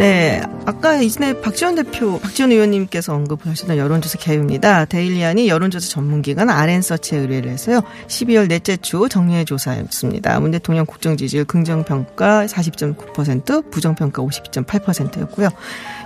[0.00, 0.40] 네.
[0.64, 4.86] 아까 이전에 박지원 대표, 박지원 의원님께서 언급하셨던 여론조사 개요입니다.
[4.86, 7.82] 데일리안이 여론조사 전문기관 RN서치에 의뢰를 해서요.
[8.06, 10.40] 12월 넷째 주 정례 조사였습니다.
[10.40, 15.50] 문 대통령 국정 지지율 긍정평가 40.9%, 부정평가 50.8%였고요.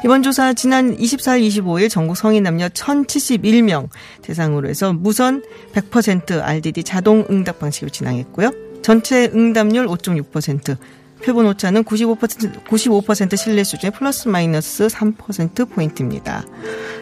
[0.05, 3.91] 이번 조사 지난 24일, 25일 전국 성인 남녀 1071명
[4.23, 8.51] 대상으로 해서 무선 100% RDD 자동 응답 방식으로 진행했고요.
[8.83, 10.77] 전체 응답률 5.6%,
[11.25, 16.45] 표본 오차는 95% 95% 신뢰 수준의 플러스 마이너스 3% 포인트입니다.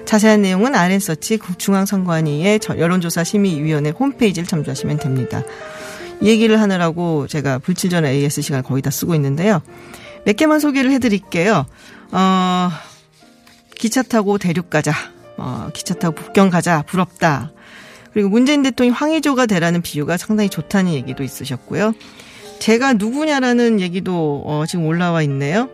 [0.05, 5.43] 자세한 내용은 RN서치 중앙선관위의 여론조사 심의위원회 홈페이지를 참조하시면 됩니다.
[6.21, 9.61] 이 얘기를 하느라고 제가 불칠 전에 AS 시간을 거의 다 쓰고 있는데요.
[10.25, 11.67] 몇 개만 소개를 해드릴게요.
[12.13, 12.71] 어,
[13.77, 14.93] 기차 타고 대륙 가자.
[15.37, 16.83] 어, 기차 타고 북경 가자.
[16.83, 17.51] 부럽다.
[18.13, 21.93] 그리고 문재인 대통령이 황의조가 되라는 비유가 상당히 좋다는 얘기도 있으셨고요.
[22.63, 25.69] 제가 누구냐라는 얘기도 어, 지금 올라와 있네요.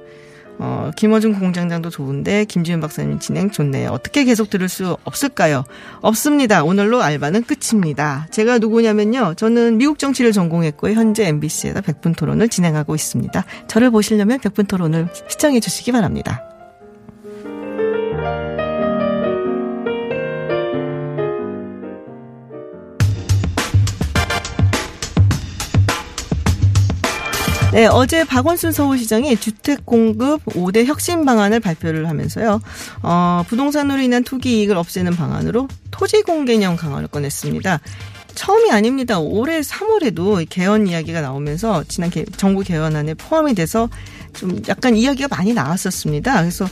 [0.58, 3.90] 어, 김어준 공장장도 좋은데 김지윤 박사님 진행 좋네요.
[3.90, 5.64] 어떻게 계속 들을 수 없을까요?
[6.00, 6.64] 없습니다.
[6.64, 8.26] 오늘로 알바는 끝입니다.
[8.30, 9.34] 제가 누구냐면요.
[9.36, 10.94] 저는 미국 정치를 전공했고요.
[10.94, 13.44] 현재 MBC에서 백분 토론을 진행하고 있습니다.
[13.66, 16.57] 저를 보시려면 백분 토론을 시청해 주시기 바랍니다.
[27.78, 32.60] 네, 어제 박원순 서울시장이 주택 공급 5대 혁신 방안을 발표를 하면서요.
[33.04, 37.78] 어, 부동산으로 인한 투기 이익을 없애는 방안으로 토지 공개념 강화를 꺼냈습니다.
[38.34, 39.20] 처음이 아닙니다.
[39.20, 43.88] 올해 3월에도 개헌 이야기가 나오면서 지난 개, 정부 개헌안에 포함이 돼서
[44.32, 46.40] 좀 약간 이야기가 많이 나왔었습니다.
[46.40, 46.66] 그래서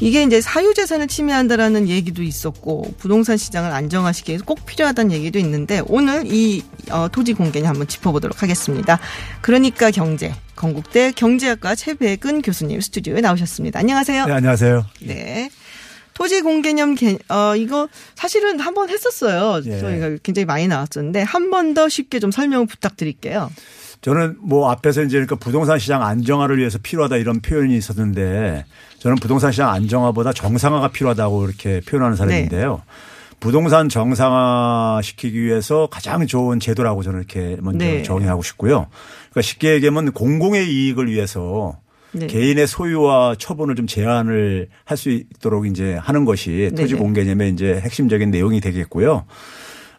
[0.00, 6.22] 이게 이제 사유재산을 침해한다라는 얘기도 있었고 부동산 시장을 안정화시키기 위해서 꼭 필요하다는 얘기도 있는데 오늘
[6.26, 8.98] 이 어, 토지 공개념 한번 짚어보도록 하겠습니다.
[9.42, 13.78] 그러니까 경제 건국대 경제학과 최백은 교수님 스튜디오에 나오셨습니다.
[13.78, 14.26] 안녕하세요.
[14.26, 14.86] 네, 안녕하세요.
[15.02, 15.50] 네.
[16.14, 19.62] 토지 공개념 개, 어 이거 사실은 한 번 했었어요.
[19.66, 19.78] 예.
[19.80, 23.50] 저희가 굉장히 많이 나왔었는데 한 번 더 쉽게 좀 설명 부탁드릴게요.
[24.00, 28.64] 저는 뭐 앞에서 이제 그러니까 부동산 시장 안정화를 위해서 필요하다 이런 표현이 있었는데
[28.98, 32.82] 저는 부동산 시장 안정화보다 정상화가 필요하다고 이렇게 표현하는 사람인데요.
[33.40, 38.02] 부동산 정상화 시키기 위해서 가장 좋은 제도라고 저는 이렇게 먼저 네.
[38.02, 38.86] 정의하고 싶고요.
[39.30, 41.78] 그러니까 쉽게 얘기하면 공공의 이익을 위해서
[42.12, 42.26] 네.
[42.26, 46.98] 개인의 소유와 처분을 좀 제한을 할 수 있도록 이제 하는 것이 토지 네네.
[46.98, 49.24] 공개념의 이제 핵심적인 내용이 되겠고요.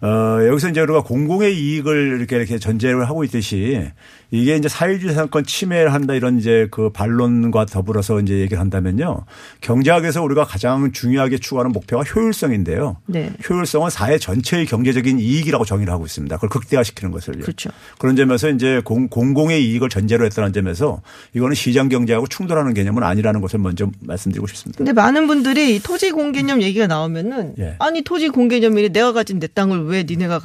[0.02, 3.92] 어, 여기서 이제 우리가 공공의 이익을 이렇게 이렇게 전제를 하고 있듯이
[4.32, 9.26] 이게 이제 사회주의 상권 침해를 한다 이런 이제 그 반론과 더불어서 이제 얘기를 한다면요.
[9.60, 12.98] 경제학에서 우리가 가장 중요하게 추구하는 목표가 효율성인데요.
[13.08, 13.32] 네.
[13.48, 16.34] 효율성은 사회 전체의 경제적인 이익이라고 정의를 하고 있습니다.
[16.38, 17.42] 그걸 극대화시키는 것을요.
[17.42, 17.70] 그렇죠.
[18.00, 21.02] 그런 점에서 이제 공, 공공의 이익을 전제로 했다는 점에서
[21.34, 24.78] 이거는 시장 경제하고 충돌하는 개념은 아니라는 것을 먼저 말씀드리고 싶습니다.
[24.78, 27.76] 근데 많은 분들이 이 토지 공개념 얘기가 나오면은 예.
[27.80, 30.40] 아니 토지 공개념이 내가 가진 내 땅을 왜 니네가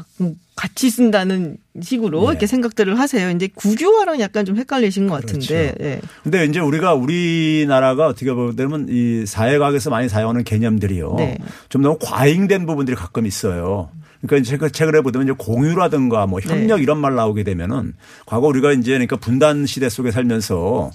[0.56, 2.30] 같이 쓴다는 식으로 예.
[2.30, 3.30] 이렇게 생각들을 하세요.
[3.30, 5.74] 이제 구조화랑 약간 좀 헷갈리신 것 같은데.
[5.74, 5.84] 그렇죠.
[5.84, 6.00] 예.
[6.22, 11.14] 근데 이제 우리가 우리나라가 어떻게 보면 이 사회과학에서 많이 사용하는 개념들이요.
[11.18, 11.38] 네.
[11.68, 13.90] 좀 너무 과잉된 부분들이 가끔 있어요.
[14.22, 16.82] 그러니까 이제 그 책을 보면 이제 공유라든가 뭐 협력 네.
[16.82, 17.92] 이런 말 나오게 되면은
[18.24, 20.90] 과거 우리가 이제 그러니까 분단 시대 속에 살면서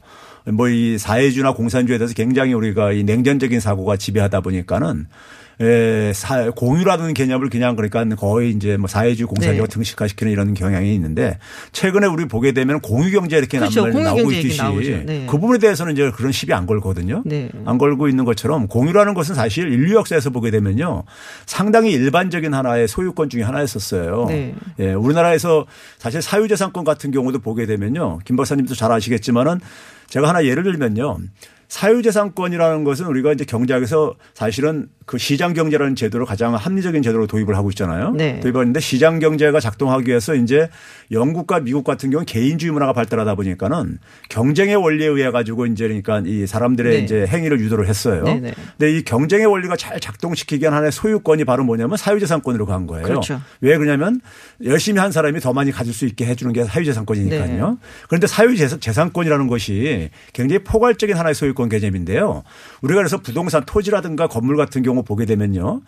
[0.50, 5.06] 뭐 이 사회주의나 공산주의에 대해서 굉장히 우리가 이 냉전적인 사고가 지배하다 보니까는
[5.62, 9.74] 에, 사, 공유라는 개념을 그냥 그러니까 거의 이제 뭐 사회주의 공산주의가 네.
[9.74, 11.38] 등식화시키는 이런 경향이 있는데
[11.72, 13.86] 최근에 우리 보게 되면 공유경제 이렇게 그렇죠.
[13.88, 14.60] 남- 나오고 있듯이.
[15.06, 15.26] 네.
[15.30, 17.22] 그 부분에 대해서는 이제 그런 시비 안 걸거든요.
[17.26, 17.50] 네.
[17.66, 21.04] 안 걸고 있는 것처럼 공유라는 것은 사실 인류 역사에서 보게 되면요.
[21.46, 24.26] 상당히 일반적인 하나의 소유권 중에 하나였었어요.
[24.30, 24.56] 네.
[24.80, 25.66] 예, 우리나라에서
[26.00, 28.20] 사실 사유재산권 같은 경우도 보게 되면요.
[28.26, 29.60] 김 박사님도 잘 아시겠지만은
[30.08, 31.18] 제가 하나 예를 들면요.
[31.72, 37.70] 사유재산권이라는 것은 우리가 이제 경제학에서 사실은 그 시장 경제라는 제도를 가장 합리적인 제도로 도입을 하고
[37.70, 38.12] 있잖아요.
[38.12, 38.42] 네.
[38.42, 40.70] 도입하는데 시장 경제가 작동하기 위해서 이제
[41.12, 46.46] 영국과 미국 같은 경우는 개인주의 문화가 발달하다 보니까는 경쟁의 원리에 의해 가지고 이제 그러니까 이
[46.46, 47.04] 사람들의 네.
[47.04, 48.24] 이제 행위를 유도를 했어요.
[48.24, 48.54] 네, 네.
[48.78, 53.04] 근데 이 경쟁의 원리가 잘 작동시키기 위한 하나의 소유권이 바로 뭐냐면 사유재산권으로 간 거예요.
[53.04, 53.40] 그렇죠.
[53.62, 54.20] 왜 그러냐면
[54.66, 57.70] 열심히 한 사람이 더 많이 가질 수 있게 해주는 게 사유재산권이니까요.
[57.70, 57.78] 네.
[58.10, 62.44] 그런데 사유재산권이라는 것이 굉장히 포괄적인 하나의 소유권 개념인데요.
[62.82, 65.82] 우리가 그래서 부동산 토지라든가 건물 같은 경우 보게 되면요.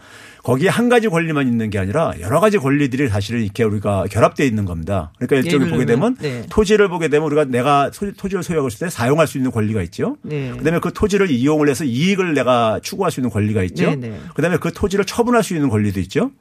[0.43, 4.65] 거기에 한 가지 권리만 있는 게 아니라 여러 가지 권리들이 사실은 이렇게 우리가 결합되어 있는
[4.65, 5.11] 겁니다.
[5.17, 6.45] 그러니까 일종의 예를 보게 되면 네.
[6.49, 10.17] 토지를 보게 되면 우리가 내가 소- 토지를 소유하고 있을 때 사용할 수 있는 권리가 있죠.
[10.21, 10.51] 네.
[10.57, 13.91] 그다음에 그 토지를 이용을 해서 이익을 내가 추구할 수 있는 권리가 있죠.
[13.91, 14.19] 네, 네.
[14.35, 16.31] 그다음에 그 토지를 처분할 수 있는 권리도 있죠.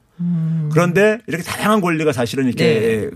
[0.71, 3.09] 그런데 이렇게 다양한 권리가 사실은 이렇게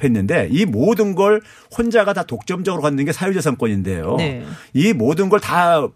[0.00, 1.40] 그 합했는데 이 모든 걸
[1.76, 4.16] 혼자가 다 독점적으로 갖는 게 사유재산권인데요.
[4.16, 4.44] 네.
[4.72, 5.86] 이 모든 걸 다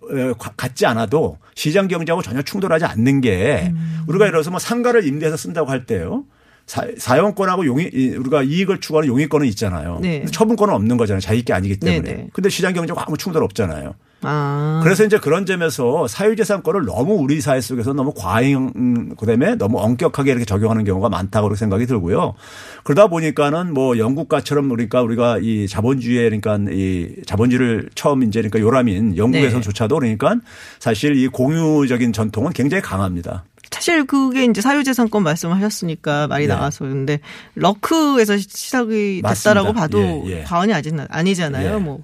[0.56, 4.04] 갖지 않아도 시장 경제하고 전혀 충돌하지 않는 게 음.
[4.08, 6.24] 우리가 예를 들어서 뭐 상가를 임대해서 쓴다고 할 때요.
[6.66, 9.98] 사, 사용권하고 용의 이- 우리가 이익을 추구하는 용의권은 있잖아요.
[10.00, 10.24] 네.
[10.24, 11.20] 처분권은 없는 거잖아요.
[11.20, 12.00] 자기 게 아니기 때문에.
[12.10, 12.28] 네, 네.
[12.32, 13.94] 근데 시장 경제하고 아무 충돌 없잖아요.
[14.24, 14.80] 아.
[14.82, 20.32] 그래서 이제 그런 점에서 사유재산권을 너무 우리 사회 속에서 너무 과잉, 음, 그다음에 너무 엄격하게
[20.32, 22.34] 이렇게 적용하는 경우가 많다고 그렇게 생각이 들고요.
[22.82, 29.16] 그러다 보니까는 뭐 영국과처럼 그러니까 우리가 이 자본주의에 그러니까 이 자본주의를 처음 이제 그러니까 요람인
[29.16, 30.36] 영국에서조차도 그러니까
[30.78, 33.44] 사실 이 공유적인 전통은 굉장히 강합니다.
[33.70, 36.54] 사실 그게 이제 사유재산권 말씀하셨으니까 말이 네.
[36.54, 37.20] 나와서 근데
[37.54, 39.22] 러크에서 시작이.
[39.26, 40.42] 됐다라고 봐도 예, 예.
[40.42, 41.74] 과언이 아직 아니잖아요.
[41.74, 41.78] 예.
[41.78, 42.02] 뭐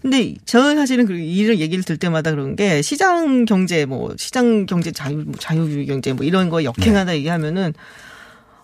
[0.00, 4.92] 근데 저는 사실은 그 이런 얘기를 들 때마다 그런 게 시장 경제 뭐 시장 경제
[4.92, 7.18] 자유 뭐 자유주의 경제 뭐 이런 거 역행하다 네.
[7.18, 7.74] 얘기하면은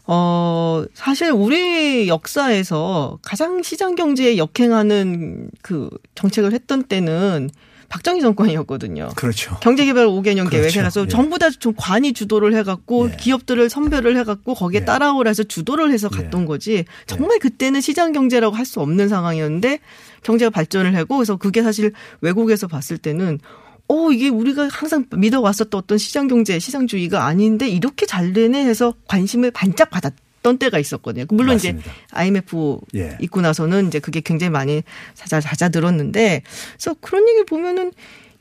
[0.07, 7.51] 어 사실 우리 역사에서 가장 시장 경제에 역행하는 그 정책을 했던 때는
[7.95, 9.11] 박정희 정권이었거든요.
[9.15, 9.57] 그렇죠.
[9.61, 10.51] 경제개발 5개년 그렇죠.
[10.73, 11.09] 계획해서 예.
[11.09, 14.85] 전부 다 좀 관이 주도를 해갖고 기업들을 선별을 해갖고 거기에 예.
[14.85, 16.85] 따라오라 해서 주도를 해서 갔던 거지.
[17.07, 19.79] 정말 그때는 시장 경제라고 할 수 없는 상황이었는데
[20.23, 21.93] 경제가 발전을 하고 그래서 그게 사실
[22.23, 23.39] 외국에서 봤을 때는
[23.87, 29.51] 어, 이게 우리가 항상 믿어왔었던 어떤 시장 경제, 시장주의가 아닌데 이렇게 잘 되네 해서 관심을
[29.53, 30.15] 반짝 받았
[30.45, 31.25] 던 때가 있었거든요.
[31.31, 31.81] 물론 맞습니다.
[31.91, 33.17] 이제 IMF 예.
[33.23, 34.83] 있고 나서는 이제 그게 굉장히 많이
[35.15, 36.43] 잦아, 잦아들었는데
[36.75, 37.93] 그래서 그런 얘기 보면은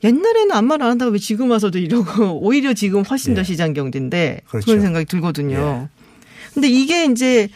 [0.04, 4.42] 옛날에는 아무 말 안 한다고 왜 지금 와서도 이러고 오히려 지금 훨씬 더 시장 경제인데
[4.44, 4.72] 그 그렇죠.
[4.72, 5.88] 런 생각이 들거든요.
[6.52, 7.48] 근데 이게 이제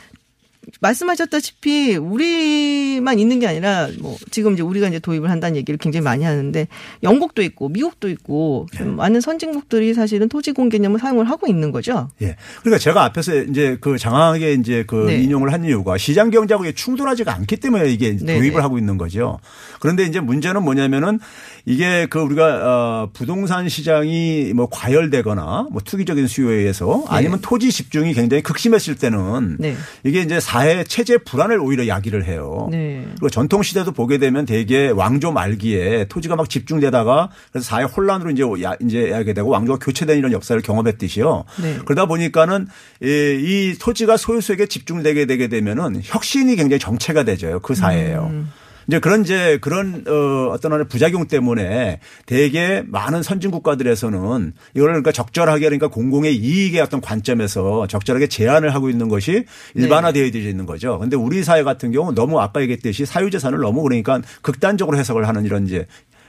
[0.81, 6.25] 말씀하셨다시피 우리만 있는 게 아니라 뭐 지금 이제 우리가 이제 도입을 한다는 얘기를 굉장히 많이
[6.25, 6.69] 하는데
[7.03, 12.11] 영국도 있고 미국도 있고 좀 많은 선진국들이 사실은 토지공 개념을 사용을 하고 있는 거죠.
[12.23, 12.37] 예.
[12.61, 15.23] 그러니까 제가 앞에서 이제 그 장황하게 이제 그 네.
[15.23, 18.61] 인용을 한 이유가 시장 경제하고 충돌하지가 않기 때문에 이게 네, 도입을 네.
[18.61, 19.39] 하고 있는 거죠.
[19.81, 21.19] 그런데 이제 문제는 뭐냐면은
[21.65, 28.15] 이게 그 우리가 어 부동산 시장이 뭐 과열되거나 뭐 투기적인 수요에 의해서 아니면 토지 집중이
[28.15, 29.77] 굉장히 극심했을 때는 네.
[30.05, 32.69] 이게 이제 사회 체제 불안을 오히려 야기를 해요.
[32.71, 33.05] 네.
[33.11, 38.43] 그리고 전통 시대도 보게 되면 대개 왕조 말기에 토지가 막 집중되다가 그래서 사회 혼란으로 이제
[38.63, 41.45] 야, 이제 하게 되고 왕조가 교체되는 이런 역사를 경험했듯이요.
[41.63, 41.79] 네.
[41.85, 42.69] 그러다 보니까는
[43.03, 47.61] 이, 이 토지가 소유수에게 집중되게 되게 되면은 혁신이 굉장히 정체가 되죠.
[47.61, 48.29] 그 사회에요.
[48.31, 48.53] 음.
[48.89, 55.13] 이제 그런 이제 그런 어 어떤 하나의 부작용 때문에 대개 많은 선진 국가들에서는 이걸 그러니까
[55.13, 60.99] 적절하게 그러니까 공공의 이익의 어떤 관점에서 적절하게 제한을 하고 있는 것이 일반화되어 있는 거죠.
[60.99, 65.29] 근데 우리 사회 같은 경우 는 너무 아까 얘기했듯이 사유 재산을 너무 그러니까 극단적으로 해석을
[65.29, 65.87] 하는 이런 이제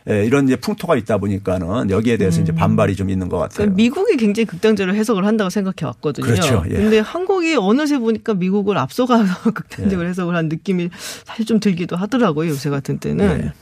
[0.10, 3.58] 예, 이런 이제 풍토가 있다 보니까는 여기에 대해서 이제 반발이 좀 있는 것 같아요.
[3.58, 6.26] 그러니까 미국이 굉장히 극단적으로 해석을 한다고 생각해 왔거든요.
[6.26, 6.64] 그렇죠.
[6.70, 6.76] 예.
[6.76, 10.10] 근데 한국이 어느새 보니까 미국을 앞서가서 극단적으로 예.
[10.10, 10.90] 해석을 한 느낌이
[11.26, 12.50] 사실 좀 들기도 하더라고요.
[12.50, 13.42] 요새 같은 때는.
[13.46, 13.54] 예.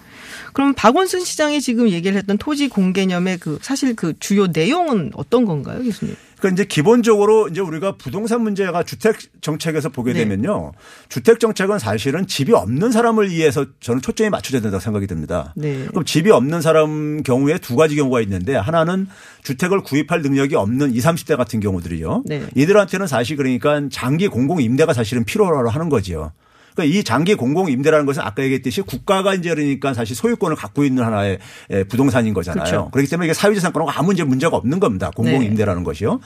[0.58, 5.84] 그럼 박원순 시장이 지금 얘기를 했던 토지 공개념의 그 사실 그 주요 내용은 어떤 건가요,
[5.84, 6.16] 교수님?
[6.40, 10.22] 그러니까 이제 기본적으로 이제 우리가 부동산 문제가 주택 정책에서 보게 네.
[10.22, 10.72] 되면요.
[11.10, 15.54] 주택 정책은 사실은 집이 없는 사람을 위해서 저는 초점이 맞춰져야 된다고 생각이 듭니다.
[15.56, 15.86] 네.
[15.90, 19.06] 그럼 집이 없는 사람 경우에 두 가지 경우가 있는데 하나는
[19.44, 22.24] 주택을 구입할 능력이 없는 20, 30대 같은 경우들이요.
[22.26, 22.48] 네.
[22.56, 26.32] 이들한테는 사실 그러니까 장기 공공 임대가 사실은 필요로 하는 거지요.
[26.78, 31.04] 그러니까 이 장기 공공 임대라는 것은 아까 얘기했듯이 국가가 이제 그러니까 사실 소유권을 갖고 있는
[31.04, 31.40] 하나의
[31.72, 32.64] 에, 부동산인 거잖아요.
[32.64, 32.90] 그렇죠.
[32.92, 35.12] 그렇기 때문에 이게 사유재산권하고 아무 이제 문제가 없는 겁니다.
[35.16, 35.46] 공공 네.
[35.48, 36.20] 임대라는 것이요.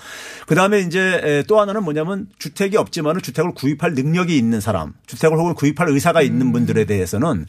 [0.45, 5.38] 그 다음에 이제 에, 또 하나는 뭐냐면 주택이 없지만은 주택을 구입할 능력이 있는 사람, 주택을
[5.38, 6.52] 혹은 구입할 의사가 있는 음.
[6.52, 7.45] 분들에 대해서는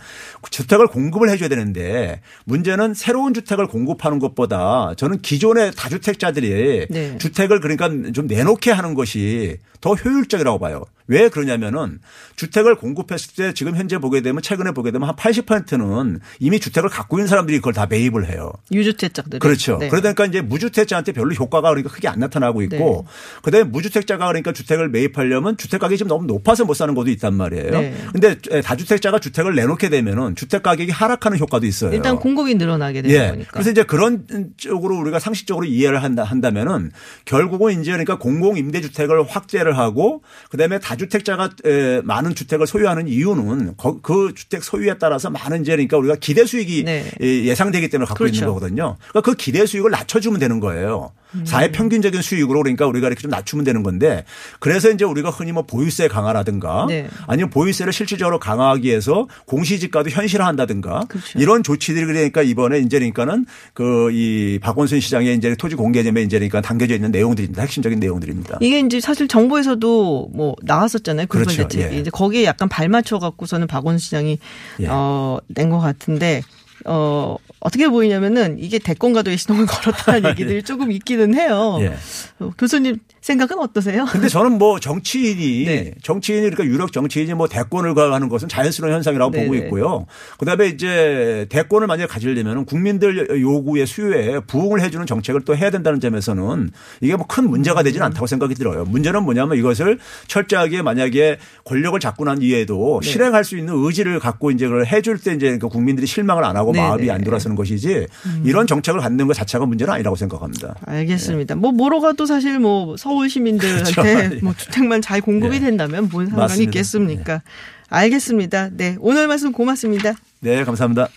[0.50, 7.18] 주택을 공급을 해줘야 되는데 문제는 새로운 주택을 공급하는 것보다 저는 기존의 다주택자들이 네.
[7.18, 10.84] 주택을 그러니까 좀 내놓게 하는 것이 더 효율적이라고 봐요.
[11.12, 11.98] 왜 그러냐면은
[12.36, 17.18] 주택을 공급했을 때 지금 현재 보게 되면 최근에 보게 되면 한 80%는 이미 주택을 갖고
[17.18, 18.50] 있는 사람들이 그걸 다 매입을 해요.
[18.72, 19.38] 유주택자들.
[19.38, 19.76] 그렇죠.
[19.78, 19.88] 네.
[19.88, 23.40] 그러니까 이제 무주택자한테 별로 효과가 그러니까 크게 안 나타나고 있고 네.
[23.42, 27.70] 그다음에 무주택자가 그러니까 주택을 매입하려면 주택 가격이 좀 너무 높아서 못 사는 것도 있단 말이에요.
[27.70, 27.94] 네.
[28.12, 31.92] 근데 다주택자가 주택을 내놓게 되면은 주택 가격이 하락하는 효과도 있어요.
[31.92, 33.28] 일단 공급이 늘어나게 되는 예.
[33.28, 33.50] 거니까.
[33.52, 36.90] 그래서 이제 그런 쪽으로 우리가 상식적으로 이해를 한다 한다면은
[37.26, 43.08] 결국은 이제 그러니까 공공 임대 주택을 확대를 하고 그다음에 다주 택자가 에, 많은 주택을 소유하는
[43.08, 47.04] 이유는 거- 그 주택 소유에 따라서 많은 이제 그러니까 우리가 기대 수익이 네.
[47.22, 48.54] 예, 예상되기 때문에 갖고 있는 그렇죠.
[48.54, 48.96] 거거든요.
[49.10, 51.12] 그러니까 그 기대 수익을 낮춰주면 되는 거예요.
[51.34, 51.46] 음.
[51.46, 54.24] 사회 평균적인 수익으로 그러니까 우리가 이렇게 좀 낮추면 되는 건데
[54.60, 57.08] 그래서 이제 우리가 흔히 뭐 보유세 강화라든가 네.
[57.26, 61.38] 아니면 보유세를 실질적으로 강화하기 위해서 공시지가도 현실화한다든가 그렇죠.
[61.38, 66.60] 이런 조치들이 그러니까 이번에 이제 그러니까는 그 이 박원순 시장의 이제 토지 공개점에 이제 그러니까
[66.60, 67.62] 담겨져 있는 내용들입니다.
[67.62, 68.58] 핵심적인 내용들입니다.
[68.60, 71.26] 이게 이제 사실 정부에서도 뭐 나 왔었잖아요.
[71.28, 71.68] 글로벌 그렇죠.
[71.68, 71.94] 대책이.
[71.96, 72.00] 예.
[72.00, 74.38] 이제 거기에 약간 발맞춰 갖고서는 박원순 시장이
[74.80, 74.86] 예.
[74.88, 76.42] 어, 낸 것 같은데
[76.86, 81.78] 어, 어떻게 보이냐면은 이게 대권과도의 신호를 걸었다는 얘기들이 조금 있기는 해요.
[81.80, 81.94] 예.
[82.38, 84.04] 어, 교수님 생각은 어떠세요?
[84.10, 85.94] 근데 저는 뭐 정치인이 네.
[86.02, 89.44] 정치인이 그러니까 유력 정치인이 뭐 대권을 가하는 것은 자연스러운 현상이라고 네네.
[89.46, 90.06] 보고 있고요.
[90.38, 96.70] 그다음에 이제 대권을 만약에 가지려면 국민들 요구의 수요에 부응을 해주는 정책을 또 해야 된다는 점에서는
[97.00, 98.84] 이게 뭐 큰 문제가 되지는 않다고 생각이 들어요.
[98.84, 103.08] 문제는 뭐냐면 이것을 철저하게 만약에 권력을 잡고 난 이후에도 네.
[103.08, 106.71] 실행할 수 있는 의지를 갖고 이제 그걸 해줄 때 이제 그 국민들이 실망을 안 하고
[106.72, 106.86] 네네.
[106.88, 108.06] 마음이 안 돌아서는 것이지
[108.44, 110.74] 이런 정책을 갖는 것 자체가 문제는 아니라고 생각합니다.
[110.86, 111.54] 알겠습니다.
[111.54, 113.92] 뭐 뭐로 가도 사실 뭐 서울 시민들한테
[114.28, 114.44] 그렇죠.
[114.44, 115.60] 뭐 주택만 잘 공급이 예.
[115.60, 116.70] 된다면 뭔 상관이 맞습니다.
[116.70, 117.42] 있겠습니까?
[117.88, 118.70] 알겠습니다.
[118.72, 118.96] 네.
[119.00, 120.14] 오늘 말씀 고맙습니다.
[120.40, 121.08] 네, 감사합니다.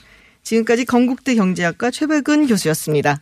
[0.44, 3.20] 지금까지 건국대 경제학과 최백은 교수였습니다.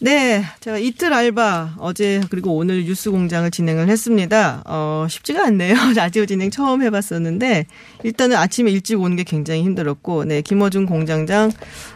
[0.00, 4.62] 네, 제가 이틀 알바 어제 그리고 오늘 뉴스 공장을 진행을 했습니다.
[4.64, 5.74] 어, 쉽지가 않네요.
[5.96, 7.66] 라디오 진행 처음 해봤었는데
[8.04, 11.50] 일단은 아침에 일찍 오는 게 굉장히 힘들었고, 네, 김어준 공장장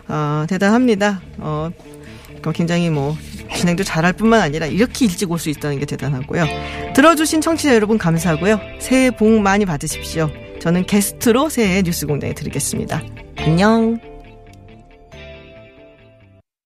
[0.09, 1.23] 어, 대단합니다.
[1.39, 1.71] 어,
[2.55, 3.17] 굉장히 뭐
[3.55, 6.45] 진행도 잘할 뿐만 아니라 이렇게 일찍 올 수 있다는 게 대단하고요.
[6.95, 8.59] 들어주신 청취자 여러분 감사하고요.
[8.81, 10.29] 새해 복 많이 받으십시오.
[10.61, 13.01] 저는 게스트로 새해 뉴스 공장에 드리겠습니다.
[13.37, 14.12] 안녕.